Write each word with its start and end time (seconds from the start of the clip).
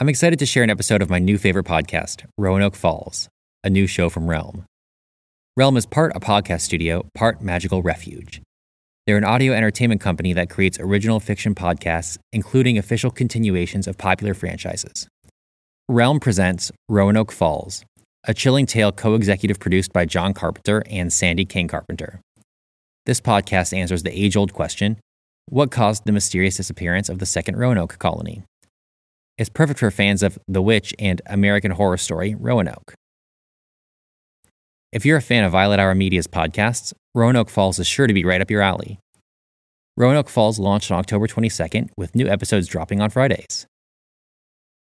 I'm 0.00 0.08
excited 0.08 0.38
to 0.38 0.46
share 0.46 0.62
an 0.62 0.70
episode 0.70 1.02
of 1.02 1.10
my 1.10 1.18
new 1.18 1.38
favorite 1.38 1.66
podcast, 1.66 2.24
Roanoke 2.38 2.76
Falls, 2.76 3.28
a 3.64 3.68
new 3.68 3.88
show 3.88 4.08
from 4.08 4.30
Realm. 4.30 4.64
Realm 5.56 5.76
is 5.76 5.86
part 5.86 6.12
a 6.14 6.20
podcast 6.20 6.60
studio, 6.60 7.04
part 7.16 7.42
magical 7.42 7.82
refuge. 7.82 8.40
They're 9.08 9.16
an 9.16 9.24
audio 9.24 9.54
entertainment 9.54 10.00
company 10.00 10.32
that 10.34 10.50
creates 10.50 10.78
original 10.78 11.18
fiction 11.18 11.52
podcasts, 11.52 12.16
including 12.32 12.78
official 12.78 13.10
continuations 13.10 13.88
of 13.88 13.98
popular 13.98 14.34
franchises. 14.34 15.08
Realm 15.88 16.20
presents 16.20 16.70
Roanoke 16.88 17.32
Falls, 17.32 17.84
a 18.22 18.32
chilling 18.32 18.66
tale 18.66 18.92
co 18.92 19.16
executive 19.16 19.58
produced 19.58 19.92
by 19.92 20.04
John 20.04 20.32
Carpenter 20.32 20.84
and 20.88 21.12
Sandy 21.12 21.44
King 21.44 21.66
Carpenter. 21.66 22.20
This 23.04 23.20
podcast 23.20 23.76
answers 23.76 24.04
the 24.04 24.16
age 24.16 24.36
old 24.36 24.52
question 24.52 24.98
what 25.48 25.72
caused 25.72 26.04
the 26.04 26.12
mysterious 26.12 26.56
disappearance 26.56 27.08
of 27.08 27.18
the 27.18 27.26
second 27.26 27.56
Roanoke 27.56 27.98
colony? 27.98 28.44
It's 29.38 29.48
perfect 29.48 29.78
for 29.78 29.92
fans 29.92 30.24
of 30.24 30.36
The 30.48 30.60
Witch 30.60 30.92
and 30.98 31.22
American 31.26 31.70
Horror 31.70 31.96
Story 31.96 32.34
Roanoke. 32.34 32.94
If 34.90 35.06
you're 35.06 35.18
a 35.18 35.22
fan 35.22 35.44
of 35.44 35.52
Violet 35.52 35.78
Hour 35.78 35.94
Media's 35.94 36.26
podcasts, 36.26 36.92
Roanoke 37.14 37.48
Falls 37.48 37.78
is 37.78 37.86
sure 37.86 38.08
to 38.08 38.12
be 38.12 38.24
right 38.24 38.40
up 38.40 38.50
your 38.50 38.62
alley. 38.62 38.98
Roanoke 39.96 40.28
Falls 40.28 40.58
launched 40.58 40.90
on 40.90 40.98
October 40.98 41.28
22nd, 41.28 41.90
with 41.96 42.16
new 42.16 42.26
episodes 42.26 42.66
dropping 42.66 43.00
on 43.00 43.10
Fridays. 43.10 43.68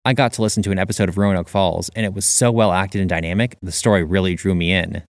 I 0.06 0.14
got 0.14 0.34
to 0.34 0.44
listen 0.44 0.62
to 0.64 0.72
an 0.72 0.78
episode 0.78 1.10
of 1.10 1.18
Roanoke 1.18 1.50
Falls, 1.50 1.90
and 1.96 2.06
it 2.06 2.14
was 2.14 2.26
so 2.26 2.52
well 2.52 2.74
acted 2.74 3.02
and 3.02 3.10
dynamic, 3.10 3.58
the 3.64 3.72
story 3.72 4.04
really 4.04 4.36
drew 4.36 4.54
me 4.54 4.72
in. 4.72 5.02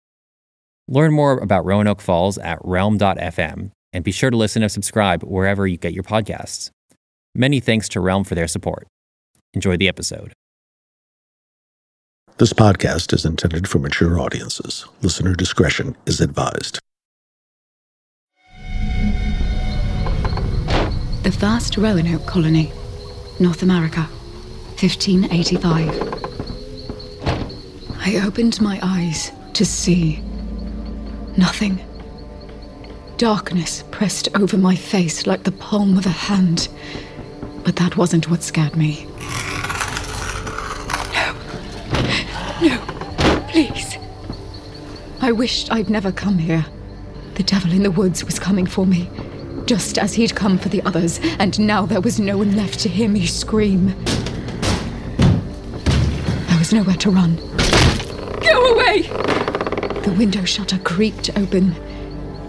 Learn 0.87 1.13
more 1.13 1.39
about 1.39 1.65
Roanoke 1.65 2.01
Falls 2.01 2.39
at 2.39 2.61
realm.fm 2.63 3.73
and 3.93 4.05
be 4.05 4.13
sure 4.13 4.31
to 4.31 4.37
listen 4.37 4.63
and 4.63 4.71
subscribe 4.71 5.25
wherever 5.25 5.67
you 5.67 5.79
get 5.79 5.95
your 5.95 6.05
podcasts. 6.05 6.71
Many 7.35 7.59
thanks 7.59 7.89
to 7.89 8.01
Realm 8.01 8.23
for 8.23 8.37
their 8.37 8.47
support. 8.47 8.87
Enjoy 9.55 9.77
the 9.77 9.89
episode. 9.89 10.33
This 12.39 12.55
podcast 12.55 13.13
is 13.13 13.27
intended 13.27 13.69
for 13.69 13.79
mature 13.79 14.19
audiences. 14.19 14.87
Listener 15.03 15.35
discretion 15.35 15.95
is 16.07 16.23
advised. 16.23 16.79
The 21.23 21.37
first 21.39 21.77
Roanoke 21.77 22.25
colony, 22.27 22.73
North 23.39 23.63
America, 23.63 24.09
1585. 24.81 26.23
I 28.01 28.27
opened 28.27 28.59
my 28.61 28.81
eyes 28.83 29.33
to 29.53 29.67
see 29.67 30.21
nothing. 31.37 31.79
Darkness 33.19 33.85
pressed 33.91 34.29
over 34.35 34.57
my 34.57 34.75
face 34.75 35.27
like 35.27 35.45
the 35.45 35.53
palm 35.53 35.99
of 35.99 36.07
a 36.07 36.11
hand. 36.11 36.69
But 37.65 37.77
that 37.77 37.97
wasn't 37.97 38.29
what 38.29 38.43
scared 38.43 38.77
me. 38.77 39.07
No. 41.15 41.35
No. 42.63 42.79
Please. 43.49 43.97
I 45.21 45.31
wished 45.33 45.71
I'd 45.71 45.89
never 45.89 46.11
come 46.11 46.39
here. 46.39 46.67
The 47.35 47.43
devil 47.45 47.73
in 47.73 47.83
the 47.83 47.91
woods 47.91 48.25
was 48.25 48.39
coming 48.39 48.67
for 48.67 48.87
me, 48.87 49.09
just 49.67 49.97
as 49.97 50.15
he'd 50.15 50.35
come 50.35 50.59
for 50.59 50.69
the 50.69 50.83
others, 50.83 51.19
and 51.39 51.59
now 51.61 51.87
there 51.87 52.01
was 52.01 52.19
no 52.21 52.39
one 52.39 52.57
left 52.57 52.81
to 52.81 52.89
hear 52.89 53.09
me 53.09 53.27
scream. 53.27 53.95
There 55.17 56.59
was 56.59 56.73
nowhere 56.73 56.97
to 56.97 57.11
run. 57.11 57.37
Go 58.41 58.75
away! 58.75 59.03
The 60.03 60.15
window 60.19 60.45
shutter 60.45 60.79
creaked 60.79 61.31
open. 61.37 61.75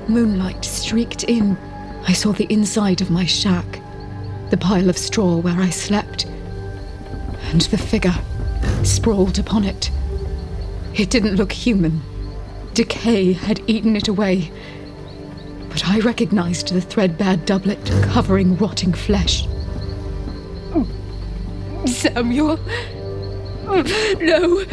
Moonlight 0.08 0.66
streaked 0.66 1.24
in. 1.24 1.58
I 2.08 2.14
saw 2.14 2.34
the 2.34 2.52
inside 2.52 3.02
of 3.02 3.10
my 3.10 3.26
shack, 3.26 3.80
the 4.50 4.58
pile 4.58 4.90
of 4.90 4.98
straw 4.98 5.38
where 5.38 5.60
I 5.60 5.70
slept, 5.70 6.26
and 7.52 7.62
the 7.62 7.78
figure 7.78 8.16
sprawled 8.84 9.40
upon 9.40 9.64
it. 9.64 9.90
It 10.96 11.10
didn't 11.10 11.36
look 11.36 11.52
human. 11.52 12.02
Decay 12.74 13.34
had 13.34 13.62
eaten 13.68 13.96
it 13.96 14.08
away. 14.08 14.52
But 15.70 15.88
I 15.88 16.00
recognized 16.00 16.74
the 16.74 16.82
threadbare 16.82 17.38
doublet 17.38 17.84
covering 18.04 18.58
rotting 18.58 18.94
flesh. 18.94 19.48
Samuel. 21.86 22.60
No. 23.66 24.64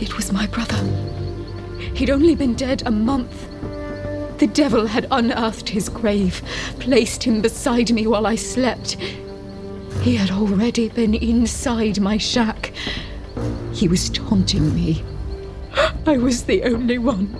It 0.00 0.16
was 0.16 0.32
my 0.32 0.46
brother. 0.46 0.76
He'd 1.94 2.10
only 2.10 2.34
been 2.34 2.54
dead 2.54 2.82
a 2.86 2.90
month. 2.90 3.48
The 4.44 4.52
devil 4.52 4.88
had 4.88 5.06
unearthed 5.10 5.70
his 5.70 5.88
grave, 5.88 6.42
placed 6.78 7.24
him 7.24 7.40
beside 7.40 7.90
me 7.90 8.06
while 8.06 8.26
I 8.26 8.36
slept. 8.36 8.98
He 10.02 10.16
had 10.16 10.30
already 10.30 10.90
been 10.90 11.14
inside 11.14 11.98
my 11.98 12.18
shack. 12.18 12.70
He 13.72 13.88
was 13.88 14.10
taunting 14.10 14.74
me. 14.74 15.02
I 16.06 16.18
was 16.18 16.44
the 16.44 16.62
only 16.64 16.98
one 16.98 17.34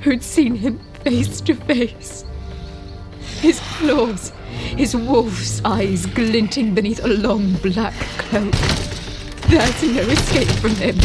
who'd 0.00 0.22
seen 0.22 0.54
him 0.54 0.80
face 1.04 1.42
to 1.42 1.54
face. 1.54 2.24
His 3.42 3.60
claws, 3.60 4.30
his 4.48 4.96
wolf's 4.96 5.60
eyes 5.62 6.06
glinting 6.06 6.74
beneath 6.74 7.04
a 7.04 7.08
long 7.08 7.52
black 7.56 7.92
cloak. 8.16 8.54
There's 9.50 9.82
no 9.82 10.00
escape 10.08 10.48
from 10.58 10.74
him, 10.76 10.96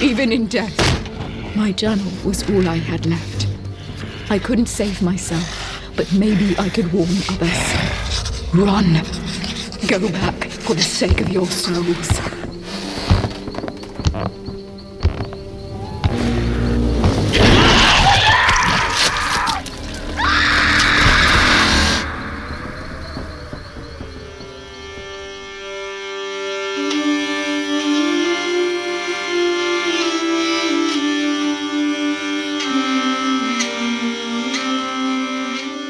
even 0.00 0.30
in 0.30 0.46
death. 0.46 1.56
My 1.56 1.72
journal 1.72 2.12
was 2.24 2.48
all 2.48 2.68
I 2.68 2.76
had 2.76 3.06
left. 3.06 3.37
I 4.30 4.38
couldn't 4.38 4.66
save 4.66 5.00
myself, 5.00 5.90
but 5.96 6.12
maybe 6.12 6.54
I 6.58 6.68
could 6.68 6.92
warn 6.92 7.08
others. 7.30 8.54
Run! 8.54 9.00
Go 9.86 10.06
back 10.10 10.50
for 10.50 10.74
the 10.74 10.82
sake 10.82 11.22
of 11.22 11.30
your 11.30 11.46
souls. 11.46 12.37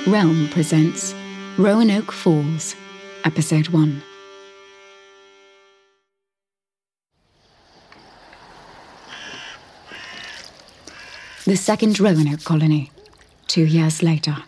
Realm 0.09 0.49
presents 0.49 1.15
Roanoke 1.59 2.13
Falls, 2.13 2.75
Episode 3.27 3.69
1. 3.69 4.03
The 11.45 11.57
Second 11.57 12.01
Roanoke 12.01 12.43
Colony, 12.43 12.91
two 13.49 13.67
years 13.67 14.03
later. 14.03 14.39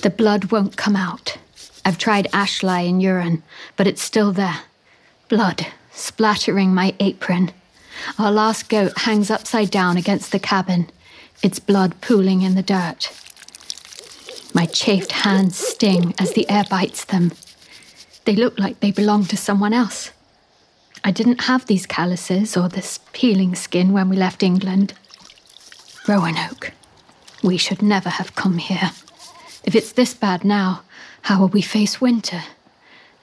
The 0.00 0.08
blood 0.08 0.50
won't 0.50 0.78
come 0.78 0.96
out. 0.96 1.36
I've 1.84 1.98
tried 1.98 2.28
ash 2.32 2.62
lye 2.62 2.80
and 2.80 3.02
urine, 3.02 3.42
but 3.76 3.86
it's 3.86 4.00
still 4.00 4.32
there. 4.32 4.60
Blood 5.28 5.66
splattering 5.92 6.72
my 6.72 6.94
apron. 7.00 7.52
Our 8.18 8.32
last 8.32 8.70
goat 8.70 8.96
hangs 8.96 9.30
upside 9.30 9.70
down 9.70 9.98
against 9.98 10.32
the 10.32 10.38
cabin, 10.38 10.88
its 11.42 11.58
blood 11.58 12.00
pooling 12.00 12.40
in 12.40 12.54
the 12.54 12.62
dirt. 12.62 13.10
My 14.56 14.64
chafed 14.64 15.12
hands 15.12 15.58
sting 15.58 16.14
as 16.18 16.32
the 16.32 16.48
air 16.48 16.64
bites 16.70 17.04
them. 17.04 17.32
They 18.24 18.34
look 18.34 18.58
like 18.58 18.80
they 18.80 18.90
belong 18.90 19.26
to 19.26 19.36
someone 19.36 19.74
else. 19.74 20.12
I 21.04 21.10
didn't 21.10 21.42
have 21.42 21.66
these 21.66 21.84
calluses 21.84 22.56
or 22.56 22.70
this 22.70 22.98
peeling 23.12 23.54
skin 23.54 23.92
when 23.92 24.08
we 24.08 24.16
left 24.16 24.42
England. 24.42 24.94
Roanoke. 26.08 26.72
We 27.42 27.58
should 27.58 27.82
never 27.82 28.08
have 28.08 28.34
come 28.34 28.56
here. 28.56 28.92
If 29.62 29.74
it's 29.74 29.92
this 29.92 30.14
bad 30.14 30.42
now, 30.42 30.84
how 31.20 31.38
will 31.38 31.48
we 31.48 31.60
face 31.60 32.00
winter? 32.00 32.42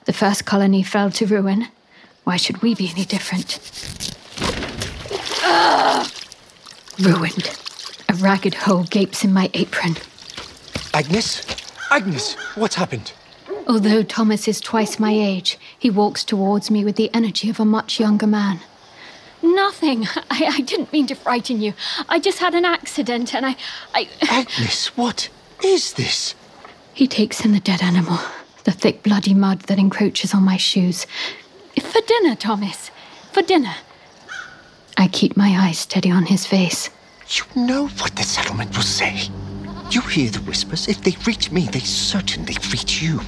The 0.04 0.12
first 0.12 0.44
colony 0.44 0.84
fell 0.84 1.10
to 1.10 1.26
ruin. 1.26 1.66
Why 2.22 2.36
should 2.36 2.62
we 2.62 2.76
be 2.76 2.90
any 2.90 3.04
different? 3.04 3.58
Ugh! 5.42 6.08
Ruined. 7.00 7.58
A 8.08 8.14
ragged 8.14 8.54
hole 8.54 8.84
gapes 8.84 9.24
in 9.24 9.32
my 9.32 9.50
apron. 9.52 9.96
Agnes? 10.94 11.44
Agnes, 11.90 12.34
what's 12.54 12.76
happened? 12.76 13.12
Although 13.66 14.04
Thomas 14.04 14.46
is 14.46 14.60
twice 14.60 15.00
my 15.00 15.10
age, 15.10 15.58
he 15.76 15.90
walks 15.90 16.22
towards 16.22 16.70
me 16.70 16.84
with 16.84 16.94
the 16.94 17.12
energy 17.12 17.50
of 17.50 17.58
a 17.58 17.64
much 17.64 17.98
younger 17.98 18.28
man. 18.28 18.60
Nothing. 19.42 20.06
I, 20.30 20.44
I 20.44 20.60
didn't 20.60 20.92
mean 20.92 21.08
to 21.08 21.16
frighten 21.16 21.60
you. 21.60 21.74
I 22.08 22.20
just 22.20 22.38
had 22.38 22.54
an 22.54 22.64
accident 22.64 23.34
and 23.34 23.44
I. 23.44 23.56
I. 23.92 24.08
Agnes, 24.30 24.96
what 24.96 25.28
is 25.64 25.94
this? 25.94 26.36
He 26.92 27.08
takes 27.08 27.44
in 27.44 27.50
the 27.50 27.58
dead 27.58 27.82
animal, 27.82 28.20
the 28.62 28.70
thick 28.70 29.02
bloody 29.02 29.34
mud 29.34 29.62
that 29.62 29.80
encroaches 29.80 30.32
on 30.32 30.44
my 30.44 30.56
shoes. 30.56 31.08
For 31.76 32.00
dinner, 32.06 32.36
Thomas. 32.36 32.92
For 33.32 33.42
dinner. 33.42 33.74
I 34.96 35.08
keep 35.08 35.36
my 35.36 35.56
eyes 35.58 35.80
steady 35.80 36.12
on 36.12 36.26
his 36.26 36.46
face. 36.46 36.88
You 37.28 37.66
know 37.66 37.88
what 37.88 38.14
the 38.14 38.22
settlement 38.22 38.76
will 38.76 38.84
say. 38.84 39.28
You 39.94 40.00
hear 40.00 40.28
the 40.28 40.40
whispers. 40.40 40.88
If 40.88 41.04
they 41.04 41.14
reach 41.24 41.52
me, 41.52 41.68
they 41.68 41.78
certainly 41.78 42.56
reach 42.72 43.00
you. 43.00 43.20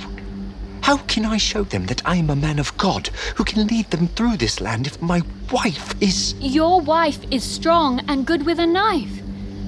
How 0.81 0.97
can 0.97 1.25
I 1.25 1.37
show 1.37 1.63
them 1.63 1.87
that 1.87 2.03
I 2.05 2.17
am 2.17 2.29
a 2.29 2.35
man 2.35 2.59
of 2.59 2.77
God 2.77 3.07
who 3.37 3.45
can 3.45 3.69
lead 3.69 3.93
them 3.93 4.09
through 4.09 4.39
this 4.39 4.61
land 4.61 4.89
if 4.89 5.01
my 5.01 5.23
wife 5.53 5.95
is. 6.03 6.35
Your 6.41 6.81
wife 6.81 7.21
is 7.31 7.45
strong 7.45 8.01
and 8.09 8.27
good 8.27 8.45
with 8.45 8.59
a 8.59 8.67
knife. 8.67 9.23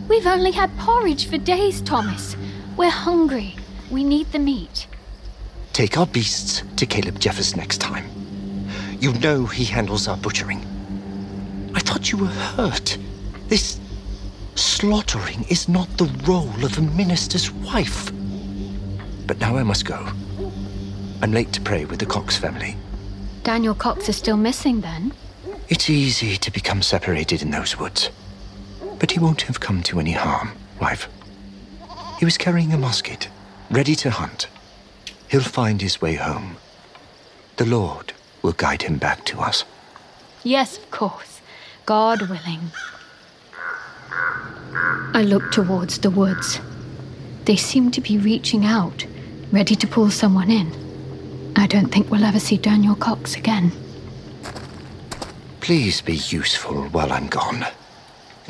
We've 0.08 0.26
only 0.26 0.50
had 0.50 0.76
porridge 0.76 1.28
for 1.28 1.38
days, 1.38 1.80
Thomas. 1.82 2.36
We're 2.76 2.90
hungry. 2.90 3.54
We 3.92 4.02
need 4.02 4.32
the 4.32 4.40
meat. 4.40 4.88
Take 5.72 5.96
our 5.96 6.06
beasts 6.06 6.64
to 6.74 6.84
Caleb 6.84 7.20
Jeffers 7.20 7.54
next 7.54 7.78
time. 7.78 8.10
You 8.98 9.12
know 9.20 9.46
he 9.46 9.64
handles 9.64 10.08
our 10.08 10.16
butchering. 10.16 10.66
I 11.76 11.78
thought 11.78 12.10
you 12.10 12.18
were 12.18 12.26
hurt. 12.26 12.98
This 13.46 13.78
slaughtering 14.58 15.44
is 15.48 15.68
not 15.68 15.88
the 15.96 16.10
role 16.26 16.64
of 16.64 16.76
a 16.78 16.82
minister's 16.82 17.50
wife. 17.50 18.10
But 19.26 19.38
now 19.38 19.56
I 19.56 19.62
must 19.62 19.84
go. 19.84 20.08
I'm 21.22 21.32
late 21.32 21.52
to 21.52 21.60
pray 21.60 21.84
with 21.84 21.98
the 21.98 22.06
Cox 22.06 22.36
family. 22.36 22.76
Daniel 23.44 23.74
Cox 23.74 24.08
is 24.08 24.16
still 24.16 24.36
missing 24.36 24.80
then? 24.80 25.12
It's 25.68 25.90
easy 25.90 26.36
to 26.36 26.50
become 26.50 26.82
separated 26.82 27.42
in 27.42 27.50
those 27.50 27.78
woods. 27.78 28.10
But 28.98 29.12
he 29.12 29.18
won't 29.18 29.42
have 29.42 29.60
come 29.60 29.82
to 29.84 30.00
any 30.00 30.12
harm, 30.12 30.52
wife. 30.80 31.08
He 32.18 32.24
was 32.24 32.38
carrying 32.38 32.72
a 32.72 32.78
musket, 32.78 33.28
ready 33.70 33.94
to 33.96 34.10
hunt. 34.10 34.48
He'll 35.28 35.40
find 35.40 35.80
his 35.80 36.00
way 36.00 36.14
home. 36.14 36.56
The 37.56 37.66
Lord 37.66 38.12
will 38.42 38.52
guide 38.52 38.82
him 38.82 38.98
back 38.98 39.24
to 39.26 39.40
us. 39.40 39.64
Yes, 40.42 40.78
of 40.78 40.90
course. 40.90 41.40
God 41.86 42.22
willing. 42.22 42.70
I 45.18 45.22
look 45.22 45.50
towards 45.50 45.98
the 45.98 46.10
woods. 46.10 46.60
They 47.44 47.56
seem 47.56 47.90
to 47.90 48.00
be 48.00 48.18
reaching 48.18 48.64
out, 48.64 49.04
ready 49.50 49.74
to 49.74 49.86
pull 49.88 50.12
someone 50.12 50.48
in. 50.48 50.72
I 51.56 51.66
don't 51.66 51.88
think 51.88 52.08
we'll 52.08 52.22
ever 52.22 52.38
see 52.38 52.56
Daniel 52.56 52.94
Cox 52.94 53.34
again. 53.34 53.72
Please 55.58 56.00
be 56.00 56.14
useful 56.14 56.84
while 56.90 57.10
I'm 57.10 57.26
gone. 57.26 57.66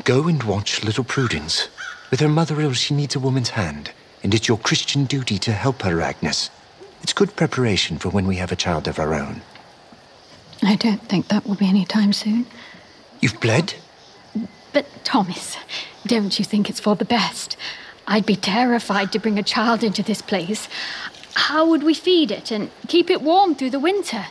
Go 0.03 0.27
and 0.27 0.43
watch 0.43 0.83
little 0.83 1.03
Prudence. 1.03 1.69
With 2.11 2.19
her 2.19 2.29
mother 2.29 2.61
ill, 2.61 2.73
she 2.73 2.93
needs 2.93 3.15
a 3.15 3.19
woman's 3.19 3.49
hand, 3.49 3.89
and 4.21 4.31
it's 4.35 4.47
your 4.47 4.59
Christian 4.59 5.05
duty 5.05 5.39
to 5.39 5.51
help 5.51 5.81
her, 5.81 6.01
Agnes. 6.01 6.51
It's 7.01 7.13
good 7.13 7.35
preparation 7.35 7.97
for 7.97 8.09
when 8.09 8.27
we 8.27 8.35
have 8.35 8.51
a 8.51 8.55
child 8.55 8.87
of 8.87 8.99
our 8.99 9.15
own. 9.15 9.41
I 10.61 10.75
don't 10.75 11.01
think 11.09 11.29
that 11.29 11.47
will 11.47 11.55
be 11.55 11.67
any 11.67 11.85
time 11.85 12.13
soon. 12.13 12.45
You've 13.21 13.39
bled? 13.39 13.73
But, 14.73 14.85
Thomas, 15.03 15.57
don't 16.05 16.37
you 16.37 16.45
think 16.45 16.69
it's 16.69 16.79
for 16.79 16.95
the 16.95 17.05
best? 17.05 17.57
I'd 18.07 18.25
be 18.25 18.35
terrified 18.35 19.11
to 19.11 19.19
bring 19.19 19.37
a 19.37 19.43
child 19.43 19.83
into 19.83 20.03
this 20.03 20.21
place. 20.21 20.67
How 21.35 21.67
would 21.67 21.83
we 21.83 21.93
feed 21.93 22.31
it 22.31 22.51
and 22.51 22.69
keep 22.87 23.09
it 23.09 23.21
warm 23.21 23.55
through 23.55 23.69
the 23.69 23.79
winter? 23.79 24.25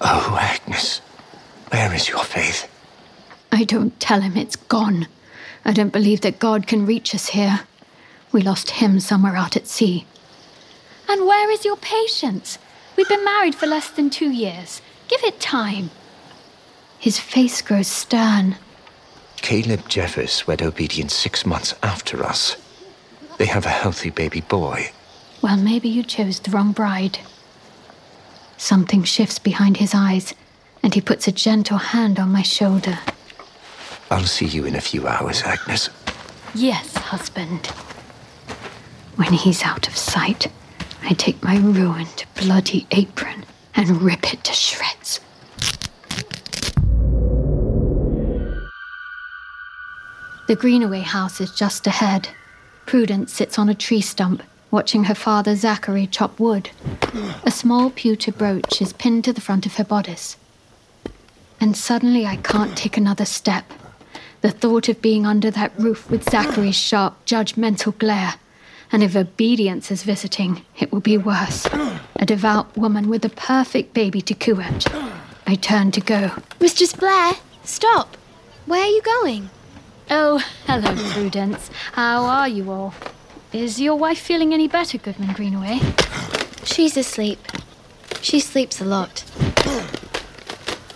Oh, 0.00 0.36
Agnes, 0.40 0.98
where 1.68 1.92
is 1.94 2.08
your 2.08 2.24
faith? 2.24 2.68
I 3.52 3.64
don't 3.64 3.98
tell 4.00 4.20
him 4.20 4.36
it's 4.36 4.56
gone. 4.56 5.06
I 5.64 5.72
don't 5.72 5.92
believe 5.92 6.20
that 6.22 6.40
God 6.40 6.66
can 6.66 6.86
reach 6.86 7.14
us 7.14 7.28
here. 7.28 7.60
We 8.32 8.42
lost 8.42 8.70
him 8.70 8.98
somewhere 9.00 9.36
out 9.36 9.56
at 9.56 9.68
sea. 9.68 10.06
And 11.08 11.26
where 11.26 11.50
is 11.50 11.64
your 11.64 11.76
patience? 11.76 12.58
We've 12.96 13.08
been 13.08 13.24
married 13.24 13.54
for 13.54 13.66
less 13.66 13.90
than 13.90 14.10
two 14.10 14.30
years. 14.30 14.82
Give 15.08 15.22
it 15.22 15.40
time. 15.40 15.90
His 16.98 17.20
face 17.20 17.62
grows 17.62 17.86
stern. 17.86 18.56
Caleb 19.44 19.86
Jeffers 19.90 20.46
wed 20.46 20.62
Obedience 20.62 21.12
six 21.14 21.44
months 21.44 21.74
after 21.82 22.24
us. 22.24 22.56
They 23.36 23.44
have 23.44 23.66
a 23.66 23.80
healthy 23.82 24.08
baby 24.08 24.40
boy. 24.40 24.90
Well, 25.42 25.58
maybe 25.58 25.86
you 25.86 26.02
chose 26.02 26.40
the 26.40 26.50
wrong 26.50 26.72
bride. 26.72 27.18
Something 28.56 29.04
shifts 29.04 29.38
behind 29.38 29.76
his 29.76 29.94
eyes, 29.94 30.32
and 30.82 30.94
he 30.94 31.02
puts 31.02 31.28
a 31.28 31.32
gentle 31.32 31.76
hand 31.76 32.18
on 32.18 32.32
my 32.32 32.40
shoulder. 32.40 33.00
I'll 34.10 34.24
see 34.24 34.46
you 34.46 34.64
in 34.64 34.76
a 34.76 34.80
few 34.80 35.06
hours, 35.06 35.42
Agnes. 35.42 35.90
Yes, 36.54 36.96
husband. 36.96 37.66
When 39.16 39.34
he's 39.34 39.62
out 39.62 39.86
of 39.86 39.94
sight, 39.94 40.46
I 41.02 41.12
take 41.12 41.42
my 41.44 41.58
ruined, 41.58 42.24
bloody 42.34 42.86
apron 42.92 43.44
and 43.74 44.00
rip 44.00 44.32
it 44.32 44.42
to 44.44 44.54
shreds. 44.54 45.20
The 50.46 50.56
Greenaway 50.56 51.00
house 51.00 51.40
is 51.40 51.50
just 51.50 51.86
ahead. 51.86 52.28
Prudence 52.84 53.32
sits 53.32 53.58
on 53.58 53.70
a 53.70 53.74
tree 53.74 54.02
stump, 54.02 54.42
watching 54.70 55.04
her 55.04 55.14
father 55.14 55.56
Zachary 55.56 56.06
chop 56.06 56.38
wood. 56.38 56.68
A 57.44 57.50
small 57.50 57.88
pewter 57.88 58.30
brooch 58.30 58.82
is 58.82 58.92
pinned 58.92 59.24
to 59.24 59.32
the 59.32 59.40
front 59.40 59.64
of 59.64 59.76
her 59.76 59.84
bodice. 59.84 60.36
And 61.60 61.74
suddenly 61.74 62.26
I 62.26 62.36
can't 62.36 62.76
take 62.76 62.98
another 62.98 63.24
step. 63.24 63.72
The 64.42 64.50
thought 64.50 64.90
of 64.90 65.00
being 65.00 65.24
under 65.24 65.50
that 65.50 65.72
roof 65.78 66.10
with 66.10 66.28
Zachary's 66.28 66.76
sharp, 66.76 67.24
judgmental 67.24 67.96
glare. 67.96 68.34
And 68.92 69.02
if 69.02 69.16
Obedience 69.16 69.90
is 69.90 70.02
visiting, 70.02 70.62
it 70.78 70.92
will 70.92 71.00
be 71.00 71.16
worse. 71.16 71.64
A 72.16 72.26
devout 72.26 72.76
woman 72.76 73.08
with 73.08 73.24
a 73.24 73.30
perfect 73.30 73.94
baby 73.94 74.20
to 74.20 74.34
coo 74.34 74.60
at. 74.60 74.94
I 75.46 75.54
turn 75.54 75.90
to 75.92 76.02
go. 76.02 76.32
Mistress 76.60 76.92
Blair, 76.92 77.32
stop. 77.64 78.18
Where 78.66 78.82
are 78.82 78.86
you 78.86 79.00
going? 79.00 79.48
Oh, 80.10 80.38
hello, 80.66 80.94
Prudence. 81.12 81.70
How 81.92 82.24
are 82.24 82.48
you 82.48 82.70
all? 82.70 82.94
Is 83.52 83.80
your 83.80 83.96
wife 83.96 84.18
feeling 84.18 84.52
any 84.52 84.68
better, 84.68 84.98
Goodman 84.98 85.32
Greenaway? 85.32 85.80
She's 86.64 86.96
asleep. 86.96 87.38
She 88.20 88.38
sleeps 88.40 88.80
a 88.80 88.84
lot. 88.84 89.24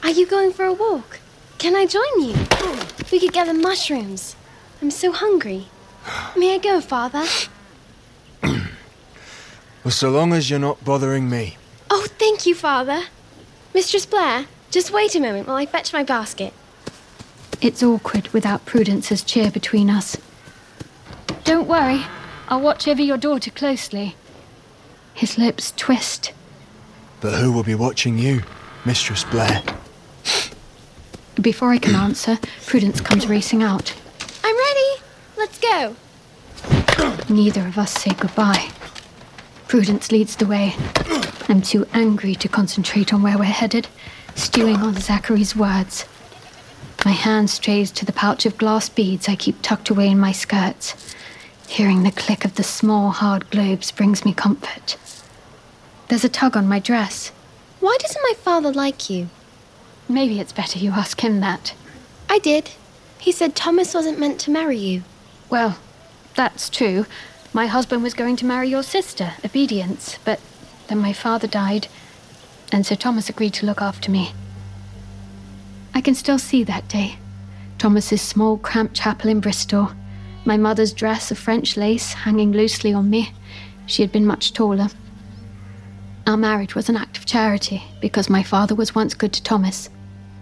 Are 0.02 0.10
you 0.10 0.26
going 0.26 0.52
for 0.52 0.64
a 0.64 0.74
walk? 0.74 1.20
Can 1.56 1.74
I 1.74 1.86
join 1.86 2.02
you? 2.20 2.34
We 3.10 3.18
could 3.18 3.32
gather 3.32 3.54
mushrooms. 3.54 4.36
I'm 4.82 4.90
so 4.90 5.10
hungry. 5.12 5.68
May 6.36 6.54
I 6.54 6.58
go, 6.58 6.80
Father? 6.80 7.24
well, 8.42 9.90
so 9.90 10.10
long 10.10 10.34
as 10.34 10.50
you're 10.50 10.58
not 10.58 10.84
bothering 10.84 11.30
me. 11.30 11.56
Oh, 11.90 12.06
thank 12.18 12.44
you, 12.44 12.54
Father. 12.54 13.04
Mistress 13.72 14.04
Blair, 14.04 14.46
just 14.70 14.90
wait 14.92 15.14
a 15.14 15.20
moment 15.20 15.48
while 15.48 15.56
I 15.56 15.66
fetch 15.66 15.92
my 15.92 16.02
basket. 16.02 16.52
It's 17.60 17.82
awkward 17.82 18.28
without 18.28 18.64
Prudence's 18.66 19.22
cheer 19.22 19.50
between 19.50 19.90
us. 19.90 20.16
Don't 21.44 21.66
worry, 21.66 22.02
I'll 22.48 22.60
watch 22.60 22.86
over 22.86 23.02
your 23.02 23.16
daughter 23.16 23.50
closely. 23.50 24.14
His 25.14 25.38
lips 25.38 25.72
twist. 25.76 26.32
But 27.20 27.34
who 27.34 27.50
will 27.50 27.64
be 27.64 27.74
watching 27.74 28.16
you, 28.16 28.42
Mistress 28.84 29.24
Blair? 29.24 29.62
Before 31.40 31.70
I 31.70 31.78
can 31.78 31.94
answer, 32.06 32.38
Prudence 32.66 33.00
comes 33.00 33.26
racing 33.26 33.62
out. 33.62 33.92
I'm 34.44 34.56
ready. 34.56 35.02
Let's 35.36 35.58
go. 35.58 35.96
Neither 37.28 37.66
of 37.66 37.76
us 37.76 37.92
say 37.92 38.12
goodbye. 38.12 38.70
Prudence 39.66 40.12
leads 40.12 40.36
the 40.36 40.46
way. 40.46 40.74
I'm 41.48 41.60
too 41.62 41.86
angry 41.92 42.34
to 42.36 42.48
concentrate 42.48 43.12
on 43.12 43.22
where 43.22 43.36
we're 43.36 43.44
headed, 43.44 43.88
stewing 44.36 44.76
on 44.76 44.94
Zachary's 44.94 45.56
words. 45.56 46.04
My 47.04 47.12
hand 47.12 47.48
strays 47.48 47.90
to 47.92 48.04
the 48.04 48.12
pouch 48.12 48.44
of 48.44 48.58
glass 48.58 48.88
beads 48.88 49.28
I 49.28 49.36
keep 49.36 49.62
tucked 49.62 49.88
away 49.88 50.08
in 50.08 50.18
my 50.18 50.32
skirts. 50.32 51.14
Hearing 51.68 52.02
the 52.02 52.10
click 52.10 52.44
of 52.44 52.56
the 52.56 52.62
small, 52.62 53.10
hard 53.10 53.48
globes 53.50 53.92
brings 53.92 54.24
me 54.24 54.32
comfort. 54.32 54.96
There's 56.08 56.24
a 56.24 56.28
tug 56.28 56.56
on 56.56 56.66
my 56.66 56.78
dress. 56.78 57.30
Why 57.80 57.96
doesn't 58.00 58.22
my 58.22 58.34
father 58.34 58.72
like 58.72 59.08
you? 59.08 59.28
Maybe 60.08 60.40
it's 60.40 60.52
better 60.52 60.78
you 60.78 60.90
ask 60.92 61.20
him 61.20 61.40
that. 61.40 61.74
I 62.28 62.38
did. 62.38 62.70
He 63.18 63.30
said 63.30 63.54
Thomas 63.54 63.94
wasn't 63.94 64.18
meant 64.18 64.40
to 64.40 64.50
marry 64.50 64.78
you. 64.78 65.02
Well, 65.50 65.78
that's 66.34 66.68
true. 66.68 67.06
My 67.52 67.66
husband 67.66 68.02
was 68.02 68.14
going 68.14 68.36
to 68.36 68.46
marry 68.46 68.68
your 68.68 68.82
sister, 68.82 69.34
Obedience, 69.44 70.18
but 70.24 70.40
then 70.88 70.98
my 70.98 71.12
father 71.12 71.46
died, 71.46 71.88
and 72.72 72.84
Sir 72.84 72.96
Thomas 72.96 73.28
agreed 73.28 73.54
to 73.54 73.66
look 73.66 73.80
after 73.80 74.10
me. 74.10 74.32
I 75.98 76.00
can 76.00 76.14
still 76.14 76.38
see 76.38 76.62
that 76.62 76.86
day. 76.86 77.18
Thomas's 77.78 78.22
small, 78.22 78.56
cramped 78.56 78.94
chapel 78.94 79.28
in 79.28 79.40
Bristol, 79.40 79.90
my 80.44 80.56
mother's 80.56 80.92
dress 80.92 81.32
of 81.32 81.40
French 81.40 81.76
lace 81.76 82.12
hanging 82.12 82.52
loosely 82.52 82.92
on 82.92 83.10
me. 83.10 83.32
She 83.86 84.02
had 84.02 84.12
been 84.12 84.24
much 84.24 84.52
taller. 84.52 84.90
Our 86.24 86.36
marriage 86.36 86.76
was 86.76 86.88
an 86.88 86.96
act 86.96 87.18
of 87.18 87.26
charity 87.26 87.82
because 88.00 88.30
my 88.30 88.44
father 88.44 88.76
was 88.76 88.94
once 88.94 89.12
good 89.12 89.32
to 89.32 89.42
Thomas. 89.42 89.90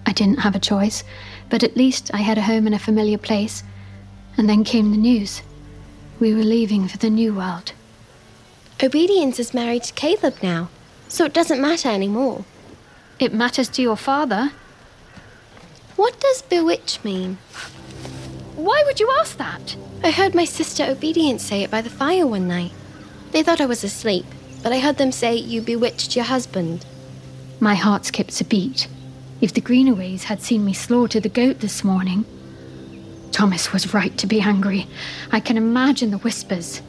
I 0.05 0.13
didn't 0.13 0.41
have 0.41 0.55
a 0.55 0.59
choice, 0.59 1.03
but 1.49 1.65
at 1.65 1.75
least 1.75 2.11
I 2.13 2.19
had 2.19 2.37
a 2.37 2.43
home 2.43 2.67
in 2.67 2.75
a 2.75 2.79
familiar 2.79 3.17
place. 3.17 3.63
And 4.37 4.51
then 4.51 4.63
came 4.63 4.91
the 4.91 4.99
news. 4.99 5.41
We 6.21 6.35
were 6.35 6.45
leaving 6.45 6.87
for 6.87 6.99
the 6.99 7.09
new 7.09 7.33
world. 7.33 7.73
Obedience 8.83 9.41
is 9.41 9.55
married 9.55 9.85
to 9.85 9.95
Caleb 9.95 10.35
now, 10.43 10.69
so 11.09 11.25
it 11.25 11.33
doesn't 11.33 11.63
matter 11.63 11.89
anymore. 11.89 12.45
It 13.19 13.33
matters 13.33 13.71
to 13.71 13.81
your 13.81 13.97
father. 13.97 14.53
What 15.97 16.21
does 16.21 16.43
bewitch 16.43 17.03
mean? 17.05 17.39
Why 18.55 18.83
would 18.85 19.01
you 19.01 19.11
ask 19.19 19.39
that? 19.39 19.77
I 20.05 20.11
heard 20.11 20.35
my 20.35 20.45
sister 20.45 20.85
Obedience 20.85 21.43
say 21.43 21.63
it 21.63 21.71
by 21.71 21.81
the 21.81 21.89
fire 21.89 22.27
one 22.27 22.47
night. 22.47 22.73
They 23.33 23.43
thought 23.43 23.63
I 23.63 23.67
was 23.67 23.83
asleep, 23.83 24.27
but 24.63 24.73
I 24.73 24.79
heard 24.79 24.99
them 24.99 25.11
say 25.11 25.35
you 25.35 25.63
bewitched 25.63 26.15
your 26.15 26.27
husband. 26.27 26.85
My 27.61 27.75
heart 27.75 28.05
skips 28.05 28.43
a 28.43 28.45
beat. 28.45 28.89
If 29.41 29.55
the 29.55 29.63
Greenaways 29.63 30.25
had 30.25 30.43
seen 30.43 30.67
me 30.67 30.75
slaughter 30.75 31.19
the 31.19 31.31
goat 31.31 31.61
this 31.61 31.83
morning, 31.83 32.27
Thomas 33.33 33.73
was 33.73 33.95
right 33.95 34.17
to 34.19 34.27
be 34.27 34.41
angry. 34.41 34.87
I 35.33 35.41
can 35.41 35.57
imagine 35.57 36.11
the 36.11 36.19
whispers. 36.19 36.83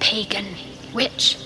Pagan, 0.00 0.46
witch. 0.92 1.38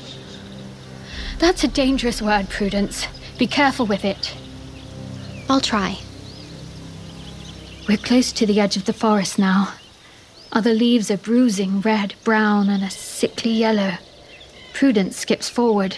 That's 1.38 1.64
a 1.64 1.68
dangerous 1.68 2.22
word, 2.22 2.48
Prudence. 2.48 3.06
Be 3.38 3.46
careful 3.46 3.84
with 3.84 4.04
it. 4.04 4.34
I'll 5.50 5.60
try. 5.60 5.98
We're 7.88 7.96
close 7.98 8.30
to 8.32 8.46
the 8.46 8.60
edge 8.60 8.76
of 8.76 8.84
the 8.84 8.92
forest 8.92 9.40
now. 9.40 9.74
Other 10.52 10.72
leaves 10.72 11.10
are 11.10 11.16
bruising 11.16 11.80
red, 11.80 12.14
brown, 12.22 12.68
and 12.68 12.84
a 12.84 12.90
sickly 12.90 13.50
yellow. 13.50 13.94
Prudence 14.72 15.16
skips 15.16 15.48
forward. 15.48 15.96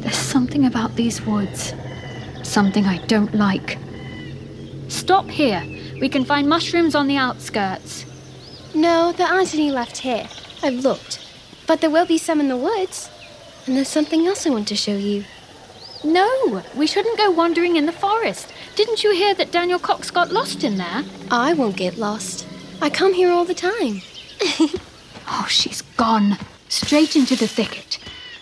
There's 0.00 0.16
something 0.16 0.66
about 0.66 0.96
these 0.96 1.22
woods. 1.22 1.72
Something 2.42 2.86
I 2.86 2.98
don't 3.06 3.34
like. 3.34 3.78
Stop 4.88 5.28
here. 5.28 5.62
We 6.00 6.08
can 6.08 6.24
find 6.24 6.48
mushrooms 6.48 6.96
on 6.96 7.06
the 7.06 7.16
outskirts. 7.16 8.04
No, 8.74 9.12
there 9.12 9.28
aren't 9.28 9.54
any 9.54 9.70
left 9.70 9.98
here. 9.98 10.28
I've 10.62 10.82
looked. 10.82 11.24
But 11.68 11.80
there 11.80 11.90
will 11.90 12.06
be 12.06 12.18
some 12.18 12.40
in 12.40 12.48
the 12.48 12.56
woods. 12.56 13.08
And 13.66 13.76
there's 13.76 13.86
something 13.86 14.26
else 14.26 14.44
I 14.44 14.50
want 14.50 14.66
to 14.68 14.76
show 14.76 14.96
you. 14.96 15.24
No, 16.04 16.62
we 16.74 16.86
shouldn't 16.86 17.18
go 17.18 17.30
wandering 17.30 17.76
in 17.76 17.86
the 17.86 17.92
forest. 17.92 18.52
Didn't 18.74 19.04
you 19.04 19.12
hear 19.12 19.34
that 19.34 19.52
Daniel 19.52 19.78
Cox 19.78 20.10
got 20.10 20.32
lost 20.32 20.64
in 20.64 20.76
there? 20.76 21.04
I 21.30 21.52
won't 21.54 21.76
get 21.76 21.96
lost. 21.96 22.46
I 22.80 22.90
come 22.90 23.14
here 23.14 23.30
all 23.30 23.44
the 23.44 23.54
time. 23.54 24.02
oh, 25.28 25.46
she's 25.48 25.82
gone. 25.96 26.38
Straight 26.68 27.14
into 27.14 27.36
the 27.36 27.46
thicket. 27.46 27.98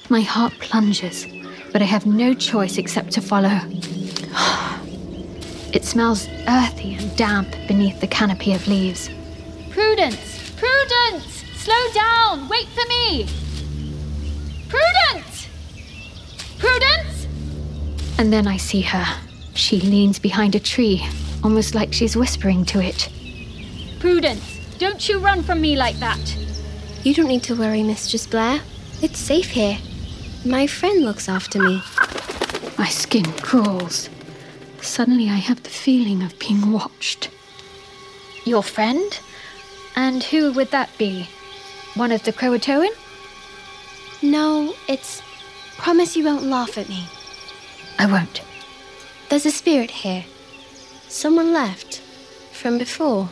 My 0.09 0.23
heart 0.23 0.55
plunges, 0.61 1.27
but 1.73 1.83
I 1.83 1.85
have 1.85 2.07
no 2.07 2.33
choice 2.33 2.79
except 2.79 3.13
to 3.13 3.21
follow. 3.21 3.61
It 5.73 5.85
smells 5.85 6.27
earthy 6.49 6.95
and 6.95 7.17
damp 7.17 7.53
beneath 7.69 8.01
the 8.01 8.09
canopy 8.09 8.53
of 8.55 8.67
leaves. 8.67 9.09
Prudence! 9.71 10.51
Prudence! 10.57 11.45
Slow 11.55 11.93
down! 11.95 12.49
Wait 12.49 12.67
for 12.67 12.85
me! 12.89 13.29
Prudence! 14.69 15.47
Prudence! 16.59 17.10
And 18.21 18.31
then 18.31 18.47
I 18.47 18.59
see 18.59 18.83
her. 18.83 19.07
She 19.55 19.81
leans 19.81 20.19
behind 20.19 20.55
a 20.55 20.61
tree, 20.61 21.03
almost 21.43 21.75
like 21.75 21.91
she's 21.95 22.19
whispering 22.19 22.67
to 22.67 22.79
it. 22.79 23.09
Prudence, 23.99 24.61
don't 24.77 25.09
you 25.09 25.19
run 25.19 25.43
from 25.43 25.63
me 25.63 25.75
like 25.75 25.97
that. 26.01 26.21
You 27.03 27.15
don't 27.15 27.29
need 27.29 27.43
to 27.45 27.57
worry, 27.57 27.83
Mistress 27.83 28.27
Blair. 28.27 28.61
It's 29.01 29.19
safe 29.19 29.49
here. 29.49 29.79
My 30.45 30.67
friend 30.67 31.03
looks 31.03 31.31
after 31.31 31.63
me. 31.63 31.83
My 32.77 32.89
skin 32.91 33.25
crawls. 33.41 34.11
Suddenly 34.83 35.31
I 35.31 35.37
have 35.37 35.63
the 35.63 35.71
feeling 35.71 36.23
of 36.23 36.39
being 36.39 36.73
watched. 36.73 37.31
Your 38.45 38.63
friend? 38.63 39.19
And 39.97 40.23
who 40.25 40.53
would 40.53 40.73
that 40.73 40.91
be? 40.99 41.27
One 41.95 42.13
of 42.13 42.23
the 42.25 42.35
Croatoan? 42.35 42.91
No, 44.21 44.75
it's. 44.89 45.23
Promise 45.79 46.19
you 46.19 46.25
won't 46.27 46.43
laugh 46.43 46.77
at 46.77 46.91
me. 46.91 47.07
I 48.01 48.07
won't. 48.07 48.41
There's 49.29 49.45
a 49.45 49.51
spirit 49.51 49.91
here. 49.91 50.25
Someone 51.09 51.53
left. 51.53 52.01
From 52.51 52.79
before. 52.79 53.29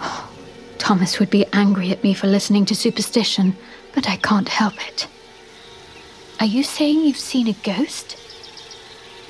Thomas 0.78 1.20
would 1.20 1.30
be 1.30 1.46
angry 1.52 1.92
at 1.92 2.02
me 2.02 2.12
for 2.12 2.26
listening 2.26 2.64
to 2.64 2.74
superstition, 2.74 3.56
but 3.94 4.08
I 4.08 4.16
can't 4.16 4.48
help 4.48 4.74
it. 4.88 5.06
Are 6.40 6.46
you 6.46 6.64
saying 6.64 7.04
you've 7.04 7.16
seen 7.16 7.46
a 7.46 7.52
ghost? 7.52 8.16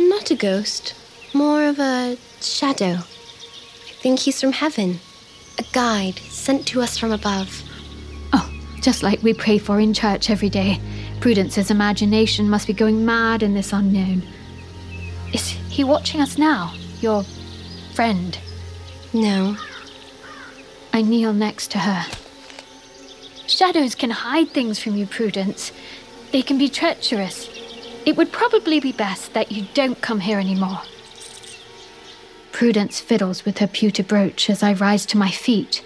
Not 0.00 0.30
a 0.30 0.34
ghost. 0.34 0.94
More 1.34 1.64
of 1.64 1.78
a 1.78 2.16
shadow. 2.40 2.94
I 2.94 3.92
think 4.00 4.20
he's 4.20 4.40
from 4.40 4.52
heaven. 4.52 5.00
A 5.58 5.64
guide 5.74 6.20
sent 6.20 6.66
to 6.68 6.80
us 6.80 6.96
from 6.96 7.12
above. 7.12 7.62
Oh, 8.32 8.50
just 8.80 9.02
like 9.02 9.22
we 9.22 9.34
pray 9.34 9.58
for 9.58 9.78
in 9.78 9.92
church 9.92 10.30
every 10.30 10.48
day. 10.48 10.80
Prudence's 11.20 11.70
imagination 11.70 12.48
must 12.48 12.66
be 12.66 12.72
going 12.72 13.04
mad 13.04 13.42
in 13.42 13.52
this 13.52 13.74
unknown. 13.74 14.22
He 15.78 15.85
watching 15.85 16.20
us 16.20 16.37
now? 16.37 16.75
Your 17.00 17.23
friend? 17.94 18.37
No. 19.12 19.56
I 20.92 21.02
kneel 21.02 21.32
next 21.32 21.70
to 21.70 21.78
her. 21.78 22.04
Shadows 23.47 23.94
can 23.94 24.11
hide 24.11 24.50
things 24.50 24.80
from 24.80 24.97
you, 24.97 25.06
Prudence. 25.06 25.70
They 26.32 26.42
can 26.42 26.58
be 26.58 26.68
treacherous. 26.68 27.49
It 28.04 28.16
would 28.16 28.32
probably 28.32 28.80
be 28.80 28.90
best 28.90 29.35
that 29.35 29.52
you 29.52 29.68
don't 29.73 30.02
come 30.02 30.18
here 30.18 30.40
anymore. 30.40 30.80
Prudence 32.50 32.99
fiddles 32.99 33.44
with 33.44 33.58
her 33.58 33.68
pewter 33.68 34.02
brooch 34.02 34.50
as 34.50 34.64
I 34.64 34.73
rise 34.73 35.06
to 35.06 35.16
my 35.16 35.30
feet. 35.30 35.85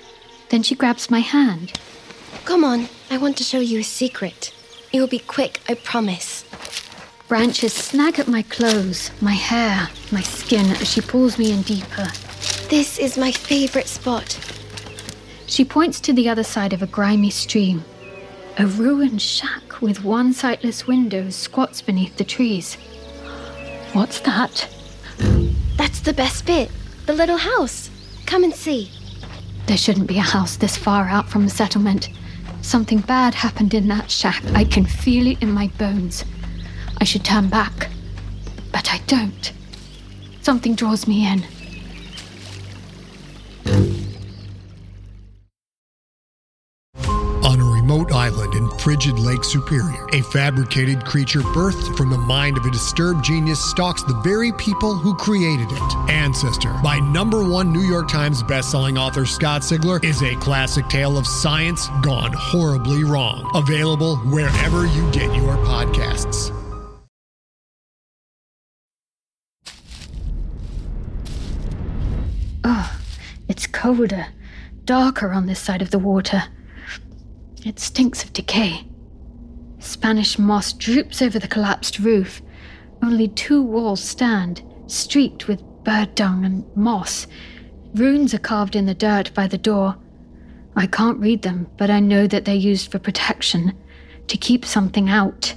Then 0.49 0.63
she 0.63 0.75
grabs 0.75 1.11
my 1.11 1.21
hand. 1.21 1.79
Come 2.47 2.65
on, 2.65 2.89
I 3.11 3.19
want 3.19 3.37
to 3.37 3.45
show 3.45 3.61
you 3.61 3.81
a 3.81 3.85
secret. 3.85 4.55
It 4.91 5.01
will 5.01 5.07
be 5.07 5.19
quick, 5.19 5.61
I 5.69 5.75
promise. 5.75 6.47
Branches 7.33 7.73
snag 7.73 8.19
at 8.19 8.29
my 8.29 8.43
clothes, 8.43 9.11
my 9.23 9.33
hair, 9.33 9.89
my 10.11 10.21
skin 10.21 10.67
as 10.73 10.93
she 10.93 11.01
pulls 11.01 11.39
me 11.39 11.51
in 11.51 11.63
deeper. 11.63 12.07
This 12.69 12.99
is 12.99 13.17
my 13.17 13.33
favorite 13.33 13.89
spot. 13.89 14.39
She 15.47 15.65
points 15.65 15.99
to 16.01 16.13
the 16.13 16.29
other 16.29 16.45
side 16.45 16.75
of 16.75 16.83
a 16.83 16.87
grimy 16.87 17.31
stream. 17.31 17.87
A 18.59 18.67
ruined 18.67 19.23
shack 19.23 19.81
with 19.81 20.05
one 20.05 20.35
sightless 20.35 20.87
window 20.87 21.31
squats 21.31 21.81
beneath 21.81 22.19
the 22.19 22.25
trees. 22.25 22.75
What's 23.95 24.21
that? 24.21 24.69
That's 25.79 26.01
the 26.01 26.13
best 26.13 26.45
bit. 26.45 26.71
The 27.07 27.15
little 27.15 27.39
house. 27.39 27.89
Come 28.27 28.45
and 28.45 28.55
see. 28.55 28.91
There 29.69 29.79
shouldn't 29.79 30.07
be 30.07 30.19
a 30.19 30.21
house 30.21 30.57
this 30.57 30.77
far 30.77 31.09
out 31.09 31.31
from 31.31 31.45
the 31.45 31.51
settlement. 31.51 32.11
Something 32.61 32.99
bad 32.99 33.33
happened 33.33 33.73
in 33.73 33.89
that 33.89 34.11
shack. 34.11 34.45
I 34.55 34.65
can 34.65 34.85
feel 34.85 35.27
it 35.27 35.43
in 35.43 35.51
my 35.51 35.69
bones. 35.79 36.27
I 37.03 37.05
should 37.05 37.25
turn 37.25 37.49
back, 37.49 37.89
but 38.71 38.89
I 38.95 38.99
don't. 39.09 39.53
Something 40.41 40.77
draws 40.77 41.09
me 41.09 41.27
in. 41.27 41.43
On 46.95 47.61
a 47.61 47.65
remote 47.65 48.13
island 48.13 48.55
in 48.55 48.71
frigid 48.79 49.19
Lake 49.19 49.43
Superior. 49.43 50.07
A 50.13 50.23
fabricated 50.23 51.05
creature 51.05 51.41
birthed 51.41 51.97
from 51.97 52.11
the 52.11 52.19
mind 52.19 52.57
of 52.57 52.67
a 52.67 52.71
disturbed 52.71 53.25
genius 53.25 53.59
stalks 53.59 54.05
the 54.05 54.15
very 54.23 54.53
people 54.53 54.95
who 54.95 55.17
created 55.17 55.73
it. 55.73 55.97
Ancestor, 56.09 56.73
by 56.85 57.01
number 57.01 57.43
one 57.43 57.73
New 57.73 57.83
York 57.83 58.07
Times 58.07 58.45
bestselling 58.45 58.97
author 58.97 59.27
Scott 59.27 59.63
Sigler, 59.63 60.05
is 60.05 60.23
a 60.23 60.37
classic 60.37 60.87
tale 60.89 61.19
of 61.19 61.27
science 61.27 61.89
gone 62.03 62.33
horribly 62.33 63.03
wrong. 63.03 63.51
Available 63.57 64.19
wherever 64.19 64.87
you 64.87 65.11
get 65.11 65.35
your 65.35 65.57
podcasts. 65.67 66.57
Oh, 72.65 72.97
it's 73.53 73.67
colder, 73.67 74.29
darker 74.87 75.31
on 75.31 75.45
this 75.45 75.61
side 75.61 75.83
of 75.83 75.91
the 75.91 75.99
water. 75.99 76.45
It 77.67 77.79
stinks 77.79 78.25
of 78.25 78.33
decay. 78.33 78.87
Spanish 79.79 80.39
moss 80.39 80.73
droops 80.73 81.21
over 81.21 81.39
the 81.39 81.47
collapsed 81.47 81.99
roof. 81.99 82.41
Only 83.03 83.29
two 83.29 83.63
walls 83.63 84.03
stand, 84.03 84.63
streaked 84.87 85.49
with 85.49 85.61
bird 85.85 86.15
dung 86.15 86.47
and 86.47 86.65
moss. 86.75 87.27
Runes 87.95 88.33
are 88.33 88.39
carved 88.39 88.75
in 88.75 88.87
the 88.87 88.95
dirt 88.95 89.35
by 89.35 89.47
the 89.47 89.59
door. 89.59 89.99
I 90.75 90.87
can't 90.87 91.19
read 91.21 91.43
them, 91.43 91.67
but 91.77 91.91
I 91.91 92.01
know 92.01 92.27
that 92.27 92.47
they're 92.47 92.55
used 92.55 92.91
for 92.91 92.99
protection, 92.99 93.75
to 94.29 94.39
keep 94.39 94.65
something 94.65 95.11
out. 95.11 95.55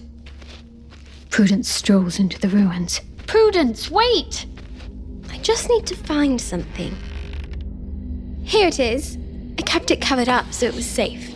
Prudence 1.29 1.69
strolls 1.69 2.19
into 2.19 2.37
the 2.39 2.49
ruins. 2.49 2.99
Prudence, 3.25 3.89
wait! 3.89 4.47
I 5.29 5.37
just 5.37 5.69
need 5.69 5.87
to 5.87 5.95
find 5.95 6.41
something. 6.41 6.93
Here 8.45 8.67
it 8.67 8.79
is. 8.79 9.17
I 9.57 9.63
kept 9.63 9.89
it 9.89 9.99
covered 9.99 10.29
up 10.29 10.53
so 10.53 10.67
it 10.67 10.75
was 10.75 10.85
safe. 10.85 11.33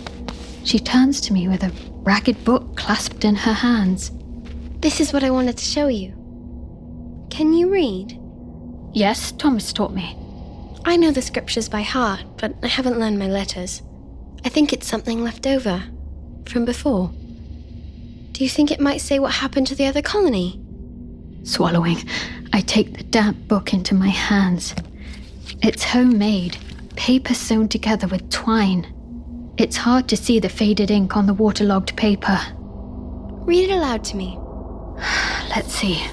She 0.63 0.77
turns 0.77 1.19
to 1.21 1.33
me 1.33 1.47
with 1.47 1.63
a 1.63 1.71
ragged 2.03 2.43
book 2.45 2.77
clasped 2.77 3.25
in 3.25 3.35
her 3.35 3.53
hands. 3.53 4.11
This 4.79 5.01
is 5.01 5.11
what 5.11 5.23
I 5.23 5.31
wanted 5.31 5.57
to 5.57 5.65
show 5.65 5.87
you. 5.87 6.11
Can 7.31 7.51
you 7.53 7.71
read? 7.71 8.19
Yes, 8.93 9.31
Thomas 9.31 9.73
taught 9.73 9.91
me. 9.91 10.15
I 10.85 10.97
know 10.97 11.09
the 11.11 11.23
scriptures 11.23 11.67
by 11.67 11.81
heart, 11.81 12.23
but 12.37 12.53
I 12.61 12.67
haven't 12.67 12.99
learned 12.99 13.17
my 13.17 13.27
letters. 13.27 13.81
I 14.45 14.49
think 14.49 14.71
it's 14.71 14.87
something 14.87 15.23
left 15.23 15.47
over 15.47 15.83
from 16.45 16.63
before. 16.63 17.11
Do 18.33 18.43
you 18.43 18.49
think 18.49 18.69
it 18.69 18.79
might 18.79 19.01
say 19.01 19.17
what 19.17 19.33
happened 19.33 19.65
to 19.67 19.75
the 19.75 19.87
other 19.87 20.03
colony? 20.03 20.61
Swallowing, 21.43 21.97
I 22.53 22.61
take 22.61 22.95
the 22.95 23.03
damp 23.03 23.47
book 23.47 23.73
into 23.73 23.95
my 23.95 24.09
hands. 24.09 24.75
It's 25.63 25.83
homemade, 25.83 26.57
paper 26.99 27.33
sewn 27.33 27.69
together 27.69 28.07
with 28.07 28.29
twine. 28.29 28.85
It's 29.57 29.77
hard 29.77 30.09
to 30.09 30.17
see 30.17 30.37
the 30.37 30.49
faded 30.49 30.91
ink 30.91 31.15
on 31.15 31.27
the 31.27 31.33
waterlogged 31.33 31.95
paper. 31.95 32.37
Read 33.47 33.69
it 33.69 33.73
aloud 33.73 34.03
to 34.03 34.17
me. 34.17 34.37
Let's 35.55 35.73
see. 35.73 36.03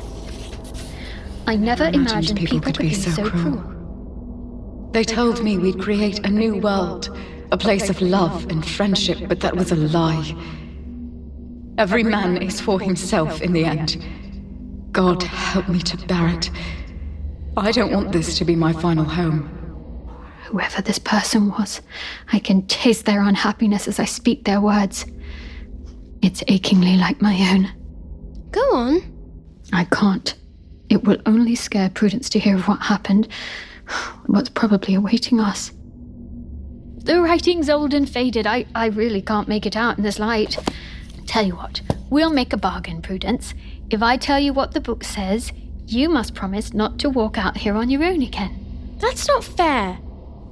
I 1.49 1.57
never 1.57 1.87
imagined, 1.87 2.39
people, 2.39 2.61
could 2.61 2.79
be, 2.79 2.95
so 2.95 3.29
cruel. 3.29 4.89
They 4.93 5.03
told 5.03 5.43
me 5.43 5.59
we'd 5.59 5.81
create 5.81 6.25
a 6.25 6.31
new 6.31 6.59
world, 6.59 7.19
a 7.51 7.59
place 7.59 7.91
of 7.91 8.01
love 8.01 8.47
and 8.49 8.65
friendship, 8.65 9.19
but 9.29 9.41
that 9.41 9.57
was 9.57 9.73
a 9.73 9.77
lie. 9.77 10.37
Every 11.79 12.05
man 12.05 12.37
is 12.37 12.61
for 12.61 12.81
himself 12.81 13.43
in 13.43 13.53
the 13.53 13.65
end. 13.65 14.03
God 14.93 15.25
help 15.25 15.69
me 15.69 15.81
to 15.81 15.97
bear 16.07 16.29
it. 16.29 16.49
I 17.57 17.73
don't 17.73 17.93
want 17.93 18.13
this 18.13 18.39
to 18.39 18.45
be 18.45 18.55
my 18.55 18.73
final 18.73 19.05
home. 19.05 19.56
Whoever 20.47 20.81
this 20.81 20.99
person 20.99 21.51
was, 21.51 21.81
I 22.33 22.39
can 22.39 22.67
taste 22.67 23.05
their 23.05 23.23
unhappiness 23.23 23.89
as 23.89 23.99
I 23.99 24.05
speak 24.05 24.45
their 24.45 24.61
words. 24.61 25.05
It's 26.23 26.45
achingly 26.47 26.97
like 26.97 27.21
my 27.21 27.35
own. 27.53 27.69
Go 28.53 28.61
on. 28.73 29.03
I 29.73 29.85
can't. 29.85 30.35
It 30.89 31.03
will 31.03 31.19
only 31.27 31.57
scare 31.57 31.91
Prudence 31.91 32.29
to 32.31 32.39
hear 32.39 32.55
of 32.55 32.69
what 32.69 32.81
happened, 32.81 33.27
what's 34.27 34.49
probably 34.49 34.95
awaiting 34.95 35.41
us. 35.41 35.73
The 36.99 37.21
writing's 37.21 37.69
old 37.69 37.93
and 37.93 38.09
faded. 38.09 38.47
I, 38.47 38.67
I 38.75 38.87
really 38.87 39.23
can't 39.23 39.49
make 39.49 39.67
it 39.67 39.77
out 39.77 39.99
in 39.99 40.05
this 40.05 40.21
light. 40.21 40.59
Tell 41.27 41.45
you 41.45 41.57
what, 41.57 41.81
we'll 42.09 42.33
make 42.33 42.53
a 42.53 42.57
bargain, 42.57 43.03
Prudence. 43.03 43.53
If 43.91 44.01
I 44.01 44.17
tell 44.17 44.39
you 44.39 44.53
what 44.53 44.73
the 44.73 44.81
book 44.81 45.03
says, 45.03 45.53
you 45.87 46.09
must 46.09 46.35
promise 46.35 46.73
not 46.73 47.01
to 47.01 47.11
walk 47.11 47.37
out 47.37 47.57
here 47.57 47.75
on 47.75 47.91
your 47.91 48.05
own 48.05 48.23
again. 48.23 48.97
That's 48.99 49.27
not 49.27 49.45
fair. 49.45 49.99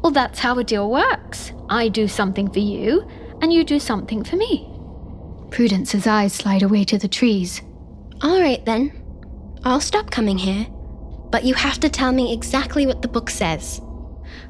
Well, 0.04 0.12
that's 0.12 0.38
how 0.38 0.58
a 0.58 0.64
deal 0.64 0.90
works. 0.90 1.52
I 1.70 1.88
do 1.88 2.08
something 2.08 2.50
for 2.50 2.58
you, 2.58 3.08
and 3.40 3.50
you 3.50 3.64
do 3.64 3.80
something 3.80 4.22
for 4.22 4.36
me. 4.36 4.70
Prudence's 5.50 6.06
eyes 6.06 6.34
slide 6.34 6.62
away 6.62 6.84
to 6.84 6.98
the 6.98 7.08
trees. 7.08 7.62
All 8.20 8.38
right, 8.38 8.62
then. 8.66 8.92
I'll 9.64 9.80
stop 9.80 10.10
coming 10.10 10.36
here. 10.36 10.66
But 11.30 11.44
you 11.44 11.54
have 11.54 11.80
to 11.80 11.88
tell 11.88 12.12
me 12.12 12.34
exactly 12.34 12.86
what 12.86 13.00
the 13.00 13.08
book 13.08 13.30
says. 13.30 13.80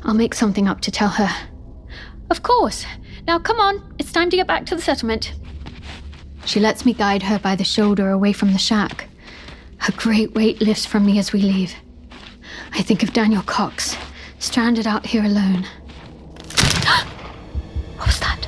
I'll 0.03 0.13
make 0.13 0.35
something 0.35 0.67
up 0.67 0.81
to 0.81 0.91
tell 0.91 1.11
her. 1.11 1.31
Of 2.31 2.43
course. 2.43 2.85
Now 3.29 3.39
come 3.39 3.61
on, 3.61 3.95
it's 4.01 4.11
time 4.11 4.31
to 4.31 4.37
get 4.37 4.49
back 4.49 4.67
to 4.67 4.75
the 4.75 4.83
settlement. 4.83 5.35
She 6.47 6.59
lets 6.59 6.85
me 6.85 6.95
guide 6.95 7.23
her 7.23 7.39
by 7.39 7.55
the 7.55 7.63
shoulder 7.63 8.11
away 8.11 8.33
from 8.33 8.53
the 8.53 8.59
shack. 8.59 9.09
A 9.87 9.93
great 9.93 10.35
weight 10.35 10.61
lifts 10.61 10.85
from 10.85 11.07
me 11.07 11.17
as 11.21 11.33
we 11.33 11.43
leave. 11.43 11.77
I 12.73 12.83
think 12.83 13.05
of 13.05 13.13
Daniel 13.13 13.43
Cox, 13.43 13.97
stranded 14.45 14.87
out 14.87 15.07
here 15.07 15.25
alone. 15.25 15.63
what 17.97 18.07
was 18.07 18.21
that? 18.21 18.47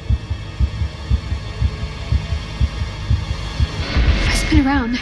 I 4.29 4.35
spin 4.35 4.67
around, 4.67 4.97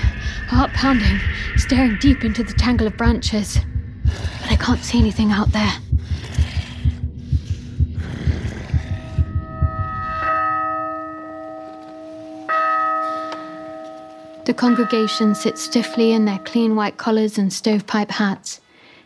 heart 0.47 0.73
pounding, 0.73 1.19
staring 1.57 1.99
deep 1.99 2.25
into 2.25 2.45
the 2.45 2.53
tangle 2.53 2.87
of 2.87 2.97
branches. 2.97 3.59
But 4.05 4.53
I 4.53 4.57
can't 4.57 4.85
see 4.85 5.01
anything 5.01 5.33
out 5.33 5.51
there. 5.51 5.73
The 14.45 14.55
congregation 14.55 15.35
sits 15.35 15.63
stiffly 15.63 16.13
in 16.13 16.25
their 16.25 16.39
clean 16.39 16.77
white 16.77 16.99
collars 16.99 17.37
and 17.37 17.53
stovepipe 17.53 18.13
hats. 18.13 18.61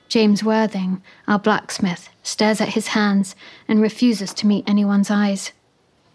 James 0.09 0.43
Worthing, 0.43 1.03
our 1.27 1.39
blacksmith, 1.39 2.09
stares 2.23 2.61
at 2.61 2.71
his 2.71 2.89
hands 2.89 3.37
and 3.67 3.81
refuses 3.81 4.33
to 4.35 4.47
meet 4.47 4.69
anyone's 4.69 5.11
eyes. 5.11 5.53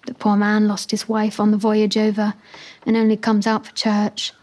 The 0.08 0.14
poor 0.14 0.36
man 0.36 0.68
lost 0.68 0.92
his 0.92 1.08
wife 1.08 1.40
on 1.40 1.52
the 1.52 1.58
voyage 1.58 1.98
over 1.98 2.34
and 2.86 2.98
only 2.98 3.16
comes 3.16 3.48
out 3.48 3.66
for 3.66 3.74
church. 3.74 4.34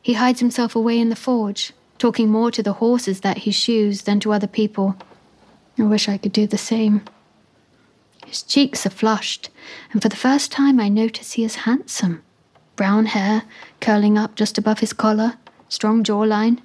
He 0.00 0.14
hides 0.14 0.40
himself 0.40 0.76
away 0.76 0.98
in 0.98 1.08
the 1.08 1.16
forge, 1.16 1.72
talking 1.98 2.28
more 2.28 2.50
to 2.50 2.62
the 2.62 2.74
horses 2.74 3.20
that 3.20 3.38
he 3.38 3.50
shoes 3.50 4.02
than 4.02 4.20
to 4.20 4.32
other 4.32 4.46
people. 4.46 4.96
I 5.78 5.84
wish 5.84 6.08
I 6.08 6.18
could 6.18 6.32
do 6.32 6.46
the 6.46 6.58
same. 6.58 7.02
His 8.26 8.42
cheeks 8.42 8.86
are 8.86 8.90
flushed, 8.90 9.50
and 9.92 10.00
for 10.02 10.08
the 10.08 10.16
first 10.16 10.52
time 10.52 10.78
I 10.78 10.88
notice 10.88 11.32
he 11.32 11.44
is 11.44 11.56
handsome 11.56 12.22
brown 12.76 13.06
hair 13.06 13.42
curling 13.80 14.18
up 14.18 14.34
just 14.34 14.58
above 14.58 14.80
his 14.80 14.92
collar, 14.92 15.34
strong 15.68 16.02
jawline. 16.02 16.58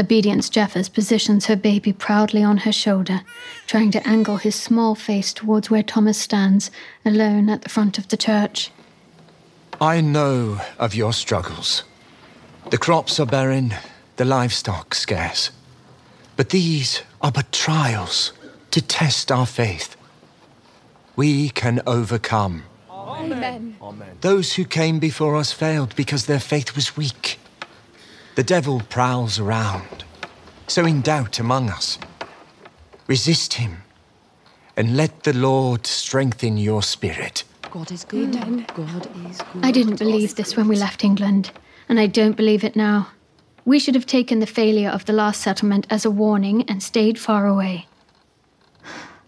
Obedience 0.00 0.48
Jeffers 0.48 0.88
positions 0.88 1.44
her 1.44 1.56
baby 1.56 1.92
proudly 1.92 2.42
on 2.42 2.56
her 2.58 2.72
shoulder, 2.72 3.20
trying 3.66 3.90
to 3.90 4.08
angle 4.08 4.38
his 4.38 4.54
small 4.54 4.94
face 4.94 5.34
towards 5.34 5.70
where 5.70 5.82
Thomas 5.82 6.16
stands, 6.16 6.70
alone 7.04 7.50
at 7.50 7.60
the 7.60 7.68
front 7.68 7.98
of 7.98 8.08
the 8.08 8.16
church. 8.16 8.70
I 9.78 10.00
know 10.00 10.58
of 10.78 10.94
your 10.94 11.12
struggles. 11.12 11.84
The 12.70 12.78
crops 12.78 13.20
are 13.20 13.26
barren, 13.26 13.74
the 14.16 14.24
livestock 14.24 14.94
scarce. 14.94 15.50
But 16.34 16.48
these 16.48 17.02
are 17.20 17.32
but 17.32 17.52
trials 17.52 18.32
to 18.70 18.80
test 18.80 19.30
our 19.30 19.46
faith. 19.46 19.96
We 21.14 21.50
can 21.50 21.82
overcome. 21.86 22.62
Amen. 22.88 23.76
Those 24.22 24.54
who 24.54 24.64
came 24.64 24.98
before 24.98 25.36
us 25.36 25.52
failed 25.52 25.94
because 25.94 26.24
their 26.24 26.40
faith 26.40 26.74
was 26.74 26.96
weak. 26.96 27.39
The 28.40 28.44
devil 28.44 28.80
prowls 28.88 29.38
around, 29.38 30.02
sowing 30.66 31.02
doubt 31.02 31.38
among 31.38 31.68
us. 31.68 31.98
Resist 33.06 33.52
him, 33.52 33.82
and 34.78 34.96
let 34.96 35.24
the 35.24 35.34
Lord 35.34 35.86
strengthen 35.86 36.56
your 36.56 36.82
spirit. 36.82 37.44
God 37.70 37.92
is 37.92 38.06
good. 38.06 38.32
Mm. 38.32 38.66
God 38.68 39.28
is 39.28 39.42
good. 39.52 39.62
I 39.62 39.70
didn't 39.70 39.98
believe 39.98 40.36
this 40.36 40.56
when 40.56 40.68
we 40.68 40.76
left 40.76 41.04
England, 41.04 41.50
and 41.86 42.00
I 42.00 42.06
don't 42.06 42.34
believe 42.34 42.64
it 42.64 42.74
now. 42.74 43.08
We 43.66 43.78
should 43.78 43.94
have 43.94 44.06
taken 44.06 44.40
the 44.40 44.46
failure 44.46 44.88
of 44.88 45.04
the 45.04 45.12
last 45.12 45.42
settlement 45.42 45.86
as 45.90 46.06
a 46.06 46.10
warning 46.10 46.62
and 46.62 46.82
stayed 46.82 47.18
far 47.18 47.46
away. 47.46 47.88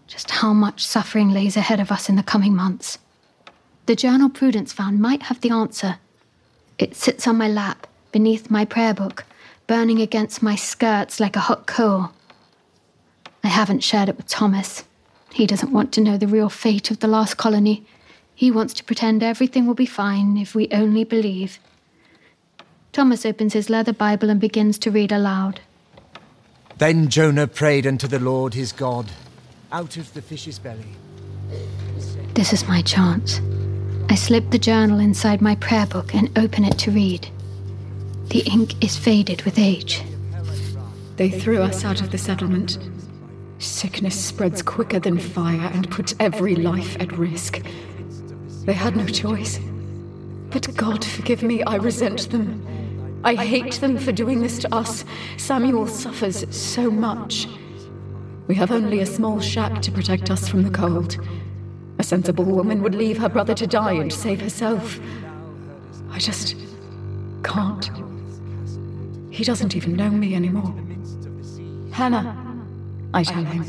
Just 0.07 0.31
how 0.31 0.53
much 0.53 0.83
suffering 0.83 1.29
lays 1.29 1.55
ahead 1.55 1.79
of 1.79 1.91
us 1.91 2.09
in 2.09 2.15
the 2.15 2.23
coming 2.23 2.55
months. 2.55 2.97
The 3.85 3.95
journal 3.95 4.31
Prudence 4.31 4.73
found 4.73 4.99
might 4.99 5.21
have 5.21 5.41
the 5.41 5.51
answer. 5.51 5.99
It 6.79 6.95
sits 6.95 7.27
on 7.27 7.37
my 7.37 7.47
lap, 7.47 7.85
beneath 8.13 8.49
my 8.49 8.63
prayer 8.63 8.93
book, 8.93 9.25
burning 9.67 9.99
against 9.99 10.41
my 10.41 10.55
skirts 10.55 11.19
like 11.19 11.35
a 11.35 11.41
hot 11.41 11.65
coal. 11.67 12.11
I 13.43 13.49
haven't 13.49 13.83
shared 13.83 14.07
it 14.07 14.15
with 14.15 14.27
Thomas. 14.27 14.85
He 15.33 15.45
doesn't 15.45 15.73
want 15.73 15.91
to 15.93 16.01
know 16.01 16.15
the 16.17 16.27
real 16.27 16.47
fate 16.47 16.91
of 16.91 17.01
the 17.01 17.07
last 17.07 17.35
colony. 17.35 17.85
He 18.33 18.51
wants 18.51 18.73
to 18.75 18.83
pretend 18.85 19.21
everything 19.21 19.67
will 19.67 19.73
be 19.73 19.85
fine 19.85 20.37
if 20.37 20.55
we 20.55 20.69
only 20.71 21.03
believe. 21.03 21.59
Thomas 22.93 23.25
opens 23.25 23.53
his 23.53 23.69
leather 23.69 23.91
Bible 23.91 24.29
and 24.29 24.39
begins 24.39 24.77
to 24.79 24.91
read 24.91 25.11
aloud. 25.11 25.59
Then 26.77 27.09
Jonah 27.09 27.47
prayed 27.47 27.85
unto 27.85 28.07
the 28.07 28.19
Lord 28.19 28.53
his 28.53 28.71
God 28.71 29.11
out 29.71 29.97
of 29.97 30.13
the 30.13 30.21
fish's 30.21 30.59
belly. 30.59 30.95
This 32.35 32.53
is 32.53 32.67
my 32.67 32.81
chance. 32.83 33.41
I 34.09 34.15
slip 34.15 34.51
the 34.51 34.59
journal 34.59 34.99
inside 34.99 35.41
my 35.41 35.55
prayer 35.55 35.87
book 35.87 36.13
and 36.13 36.29
open 36.37 36.63
it 36.63 36.77
to 36.79 36.91
read. 36.91 37.27
The 38.33 38.49
ink 38.51 38.83
is 38.83 38.97
faded 38.97 39.43
with 39.43 39.59
age. 39.59 40.01
They 41.17 41.29
threw 41.29 41.61
us 41.61 41.85
out 41.85 42.01
of 42.01 42.09
the 42.09 42.17
settlement. 42.17 42.79
Sickness 43.59 44.19
spreads 44.19 44.63
quicker 44.63 44.99
than 44.99 45.19
fire 45.19 45.69
and 45.71 45.91
puts 45.91 46.15
every 46.19 46.55
life 46.55 46.99
at 46.99 47.15
risk. 47.15 47.63
They 48.65 48.73
had 48.73 48.95
no 48.95 49.05
choice. 49.05 49.59
But 50.49 50.75
God 50.75 51.05
forgive 51.05 51.43
me, 51.43 51.61
I 51.61 51.75
resent 51.75 52.31
them. 52.31 53.21
I 53.23 53.35
hate 53.35 53.73
them 53.73 53.99
for 53.99 54.11
doing 54.11 54.41
this 54.41 54.57
to 54.61 54.73
us. 54.73 55.05
Samuel 55.37 55.85
suffers 55.85 56.43
so 56.49 56.89
much. 56.89 57.47
We 58.47 58.55
have 58.55 58.71
only 58.71 58.99
a 59.01 59.05
small 59.05 59.41
shack 59.41 59.79
to 59.83 59.91
protect 59.91 60.31
us 60.31 60.47
from 60.47 60.63
the 60.63 60.71
cold. 60.71 61.23
A 61.99 62.03
sensible 62.03 62.45
woman 62.45 62.81
would 62.81 62.95
leave 62.95 63.19
her 63.19 63.29
brother 63.29 63.53
to 63.53 63.67
die 63.67 63.93
and 63.93 64.11
save 64.11 64.41
herself. 64.41 64.99
I 66.09 66.17
just 66.17 66.55
can't. 67.43 67.91
He 69.33 69.43
doesn't 69.43 69.75
even 69.75 69.95
know 69.95 70.11
me 70.11 70.35
anymore. 70.35 70.75
Hannah, 71.91 72.37
I 73.15 73.23
tell 73.23 73.43
him. 73.43 73.65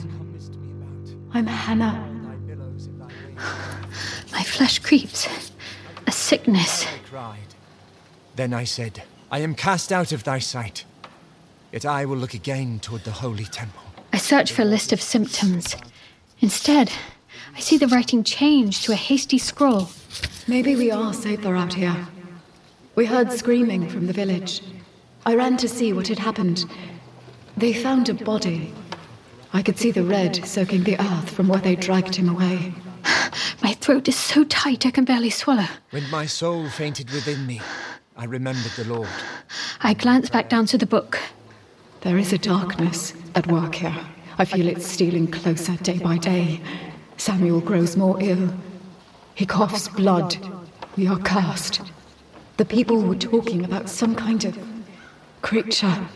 I'm 1.32 1.46
Hannah. 1.46 2.06
My 4.30 4.42
flesh 4.42 4.78
creeps. 4.80 5.26
A 6.06 6.12
sickness. 6.12 6.86
Then 8.36 8.52
I 8.52 8.64
said, 8.64 9.04
I 9.30 9.38
am 9.38 9.54
cast 9.54 9.90
out 9.90 10.12
of 10.12 10.22
thy 10.24 10.38
sight. 10.38 10.84
Yet 11.72 11.86
I 11.86 12.04
will 12.04 12.18
look 12.18 12.34
again 12.34 12.78
toward 12.78 13.04
the 13.04 13.12
holy 13.12 13.46
temple. 13.46 13.80
I 14.12 14.18
search 14.18 14.52
for 14.52 14.60
a 14.60 14.66
list 14.66 14.92
of 14.92 15.00
symptoms. 15.00 15.76
Instead, 16.40 16.92
I 17.56 17.60
see 17.60 17.78
the 17.78 17.88
writing 17.88 18.22
change 18.22 18.82
to 18.82 18.92
a 18.92 18.96
hasty 18.96 19.38
scroll. 19.38 19.88
Maybe 20.46 20.76
we 20.76 20.90
are 20.90 21.14
safer 21.14 21.56
out 21.56 21.72
here. 21.72 22.06
We 22.96 23.06
heard 23.06 23.32
screaming 23.32 23.88
from 23.88 24.08
the 24.08 24.12
village. 24.12 24.60
I 25.26 25.34
ran 25.34 25.56
to 25.58 25.68
see 25.68 25.92
what 25.92 26.08
had 26.08 26.18
happened. 26.18 26.66
They 27.56 27.72
found 27.72 28.10
a 28.10 28.14
body. 28.14 28.74
I 29.54 29.62
could 29.62 29.78
see 29.78 29.90
the 29.90 30.02
red 30.02 30.44
soaking 30.44 30.82
the 30.82 31.00
earth 31.00 31.30
from 31.30 31.48
where 31.48 31.60
they 31.60 31.76
dragged 31.76 32.16
him 32.16 32.28
away. 32.28 32.74
My 33.62 33.72
throat 33.72 34.06
is 34.06 34.16
so 34.16 34.44
tight 34.44 34.84
I 34.84 34.90
can 34.90 35.04
barely 35.06 35.30
swallow. 35.30 35.66
When 35.90 36.08
my 36.10 36.26
soul 36.26 36.68
fainted 36.68 37.10
within 37.10 37.46
me, 37.46 37.62
I 38.16 38.24
remembered 38.24 38.72
the 38.72 38.84
Lord. 38.84 39.08
I 39.80 39.94
glance 39.94 40.28
back 40.28 40.50
down 40.50 40.66
to 40.66 40.78
the 40.78 40.86
book. 40.86 41.18
There 42.02 42.18
is 42.18 42.32
a 42.32 42.38
darkness 42.38 43.14
at 43.34 43.46
work 43.46 43.76
here. 43.76 43.96
I 44.36 44.44
feel 44.44 44.68
it 44.68 44.82
stealing 44.82 45.30
closer 45.30 45.76
day 45.76 45.98
by 45.98 46.18
day. 46.18 46.60
Samuel 47.16 47.60
grows 47.60 47.96
more 47.96 48.20
ill. 48.20 48.52
He 49.34 49.46
coughs 49.46 49.88
blood. 49.88 50.36
We 50.96 51.06
are 51.06 51.18
cursed. 51.18 51.80
The 52.58 52.64
people 52.64 53.00
were 53.00 53.16
talking 53.16 53.64
about 53.64 53.88
some 53.88 54.14
kind 54.14 54.44
of 54.44 54.73
creature. 55.44 56.08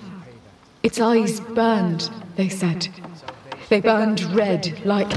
Its 0.82 0.98
eyes 0.98 1.38
burned, 1.38 2.10
they 2.36 2.48
said. 2.48 2.88
They 3.68 3.78
burned 3.78 4.22
red 4.34 4.80
like. 4.86 5.10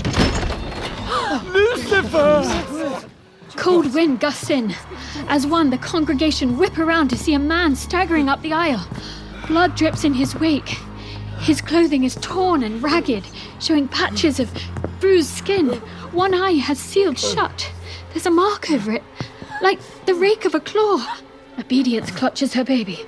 Lucifer! 1.45 3.08
Cold 3.56 3.93
wind 3.93 4.19
gusts 4.19 4.50
in. 4.50 4.76
As 5.30 5.47
one, 5.47 5.69
the 5.69 5.78
congregation 5.78 6.58
whip 6.58 6.78
around 6.78 7.08
to 7.08 7.17
see 7.17 7.34
a 7.34 7.39
man 7.39 7.74
staggering 7.74 8.28
up 8.28 8.41
the 8.41 8.52
aisle. 8.52 8.86
Blood 9.47 9.78
drips 9.78 10.04
in 10.04 10.13
his 10.13 10.36
wake. 10.36 10.78
His 11.39 11.62
clothing 11.62 12.04
is 12.04 12.15
torn 12.15 12.63
and 12.63 12.84
ragged, 12.84 13.24
showing 13.62 13.88
patches 13.88 14.41
of 14.41 14.52
bruised 15.00 15.30
skin. 15.30 15.69
One 16.12 16.34
eye 16.34 16.60
has 16.60 16.78
sealed 16.78 17.17
shut. 17.17 17.71
There's 18.10 18.26
a 18.26 18.32
mark 18.32 18.69
over 18.71 18.91
it, 18.91 19.04
like 19.62 19.80
the 20.06 20.15
rake 20.15 20.43
of 20.43 20.54
a 20.54 20.60
claw. 20.60 21.19
Obedience 21.58 22.12
clutches 22.12 22.54
her 22.54 22.65
baby. 22.65 23.06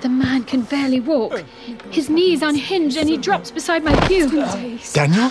The 0.00 0.08
man 0.08 0.44
can 0.44 0.62
barely 0.62 1.00
walk. 1.00 1.42
His 1.90 2.08
knees 2.08 2.42
unhinge 2.42 2.96
and 2.96 3.08
he 3.08 3.16
drops 3.16 3.50
beside 3.50 3.84
my 3.84 3.98
pew. 4.06 4.28
Daniel? 4.92 5.30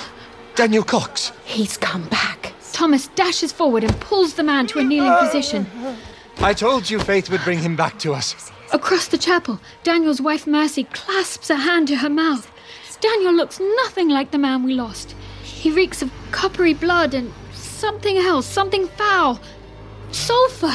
Daniel 0.55 0.83
Cox? 0.83 1.31
He's 1.45 1.77
come 1.77 2.07
back. 2.09 2.53
Thomas 2.71 3.07
dashes 3.09 3.51
forward 3.51 3.83
and 3.83 3.99
pulls 3.99 4.33
the 4.33 4.43
man 4.43 4.67
to 4.67 4.79
a 4.79 4.83
kneeling 4.83 5.13
position. 5.19 5.65
I 6.39 6.53
told 6.53 6.89
you 6.89 6.99
Faith 6.99 7.29
would 7.29 7.43
bring 7.43 7.59
him 7.59 7.75
back 7.75 7.99
to 7.99 8.13
us. 8.13 8.51
Across 8.73 9.07
the 9.09 9.17
chapel, 9.17 9.59
Daniel's 9.83 10.21
wife 10.21 10.47
Mercy 10.47 10.85
clasps 10.85 11.49
a 11.49 11.57
hand 11.57 11.87
to 11.89 11.97
her 11.97 12.09
mouth. 12.09 12.51
Daniel 13.01 13.33
looks 13.33 13.59
nothing 13.59 14.09
like 14.09 14.31
the 14.31 14.37
man 14.37 14.63
we 14.63 14.73
lost. 14.73 15.15
He 15.43 15.71
reeks 15.71 16.01
of 16.01 16.11
coppery 16.31 16.73
blood 16.73 17.13
and 17.13 17.33
something 17.53 18.17
else, 18.17 18.45
something 18.45 18.87
foul. 18.87 19.39
Sulfur! 20.11 20.71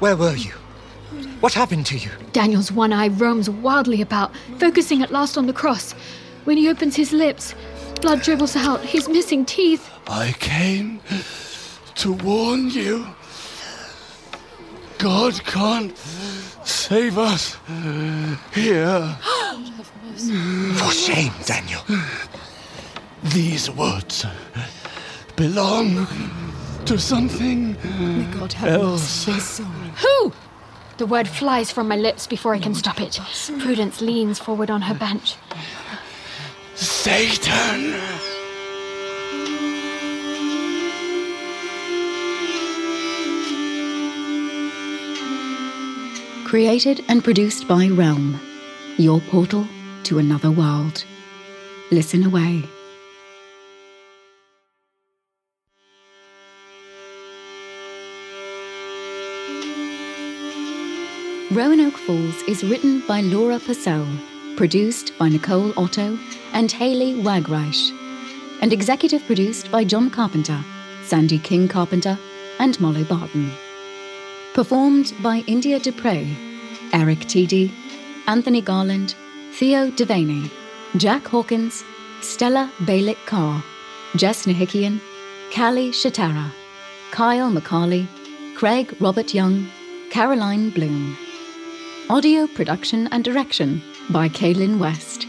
Where 0.00 0.16
were 0.16 0.34
you? 0.34 0.52
What 1.40 1.52
happened 1.52 1.86
to 1.86 1.96
you? 1.98 2.10
Daniel's 2.32 2.72
one 2.72 2.92
eye 2.92 3.08
roams 3.08 3.48
wildly 3.48 4.02
about, 4.02 4.32
focusing 4.58 5.02
at 5.02 5.10
last 5.10 5.36
on 5.38 5.46
the 5.46 5.52
cross. 5.52 5.92
When 6.44 6.56
he 6.56 6.68
opens 6.68 6.96
his 6.96 7.12
lips, 7.12 7.54
blood 8.00 8.22
dribbles 8.22 8.56
out. 8.56 8.80
his 8.84 9.08
missing 9.08 9.44
teeth. 9.44 9.88
I 10.06 10.32
came 10.38 11.00
to 11.96 12.12
warn 12.12 12.70
you. 12.70 13.06
God 14.98 15.44
can't 15.44 15.96
save 16.64 17.18
us 17.18 17.56
here. 18.52 19.16
For 20.74 20.92
shame, 20.92 21.32
Daniel. 21.44 21.82
These 23.22 23.70
words 23.70 24.26
belong 25.36 26.06
to 26.86 26.98
something 26.98 27.74
May 28.00 28.24
God 28.38 28.52
have 28.54 28.80
else. 28.80 29.28
mercy 29.28 29.30
on 29.30 29.36
his 29.36 29.44
soul. 29.44 29.66
Who? 30.02 30.32
The 30.98 31.06
word 31.06 31.28
flies 31.28 31.70
from 31.70 31.86
my 31.86 31.94
lips 31.94 32.26
before 32.26 32.54
I 32.54 32.58
can 32.58 32.74
stop 32.74 33.00
it. 33.00 33.20
Prudence 33.60 34.00
leans 34.00 34.40
forward 34.40 34.68
on 34.68 34.82
her 34.82 34.94
bench. 34.94 35.36
Satan! 36.74 37.94
Created 46.44 47.04
and 47.08 47.22
produced 47.22 47.68
by 47.68 47.86
Realm, 47.86 48.40
your 48.96 49.20
portal 49.20 49.68
to 50.02 50.18
another 50.18 50.50
world. 50.50 51.04
Listen 51.92 52.24
away. 52.24 52.64
Roanoke 61.50 61.96
Falls 61.96 62.42
is 62.42 62.62
written 62.62 63.00
by 63.08 63.22
Laura 63.22 63.58
Purcell, 63.58 64.06
produced 64.56 65.16
by 65.16 65.30
Nicole 65.30 65.72
Otto 65.78 66.18
and 66.52 66.70
Haley 66.70 67.14
Wagreich, 67.14 67.90
and 68.60 68.70
executive 68.70 69.24
produced 69.24 69.70
by 69.72 69.82
John 69.82 70.10
Carpenter, 70.10 70.62
Sandy 71.04 71.38
King 71.38 71.66
Carpenter, 71.66 72.18
and 72.58 72.78
Molly 72.82 73.02
Barton. 73.02 73.50
Performed 74.52 75.14
by 75.22 75.42
India 75.46 75.78
Dupre, 75.78 76.26
Eric 76.92 77.20
Tiede, 77.20 77.72
Anthony 78.26 78.60
Garland, 78.60 79.14
Theo 79.54 79.90
Devaney, 79.90 80.50
Jack 80.98 81.26
Hawkins, 81.28 81.82
Stella 82.20 82.70
Balick 82.80 83.24
Carr, 83.24 83.64
Jess 84.16 84.44
Nahikian, 84.44 85.00
Callie 85.50 85.92
Shatara, 85.92 86.52
Kyle 87.10 87.50
McCarley, 87.50 88.06
Craig 88.54 88.94
Robert 89.00 89.32
Young, 89.32 89.66
Caroline 90.10 90.68
Bloom. 90.68 91.16
Audio 92.10 92.46
production 92.46 93.06
and 93.08 93.22
direction 93.22 93.82
by 94.08 94.30
Kaylin 94.30 94.78
West. 94.78 95.26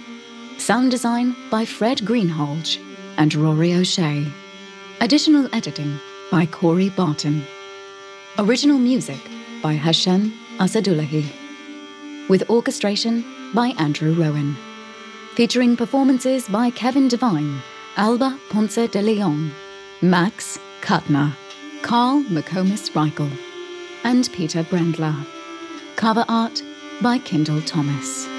Sound 0.57 0.91
design 0.91 1.35
by 1.51 1.65
Fred 1.65 1.97
Greenhalgh 1.97 2.79
and 3.17 3.35
Rory 3.35 3.73
O'Shea. 3.73 4.25
Additional 5.01 5.53
editing 5.53 5.99
by 6.31 6.45
Corey 6.45 6.87
Barton. 6.87 7.43
Original 8.37 8.79
music 8.79 9.19
by 9.61 9.73
Hashem 9.73 10.31
Asadulahi. 10.57 11.25
With 12.29 12.49
orchestration 12.49 13.25
by 13.53 13.73
Andrew 13.77 14.13
Rowan. 14.13 14.55
Featuring 15.35 15.75
performances 15.75 16.47
by 16.47 16.69
Kevin 16.69 17.09
Devine, 17.09 17.59
Alba 17.97 18.39
Ponce 18.49 18.87
de 18.87 19.01
Leon, 19.01 19.51
Max 20.01 20.57
Kutner, 20.79 21.35
Carl 21.81 22.23
McComas 22.29 22.89
Reichel, 22.91 23.37
and 24.05 24.29
Peter 24.31 24.63
Brendler. 24.63 25.27
Cover 25.97 26.23
art 26.29 26.63
by 27.01 27.17
Kendall 27.17 27.62
Thomas. 27.62 28.38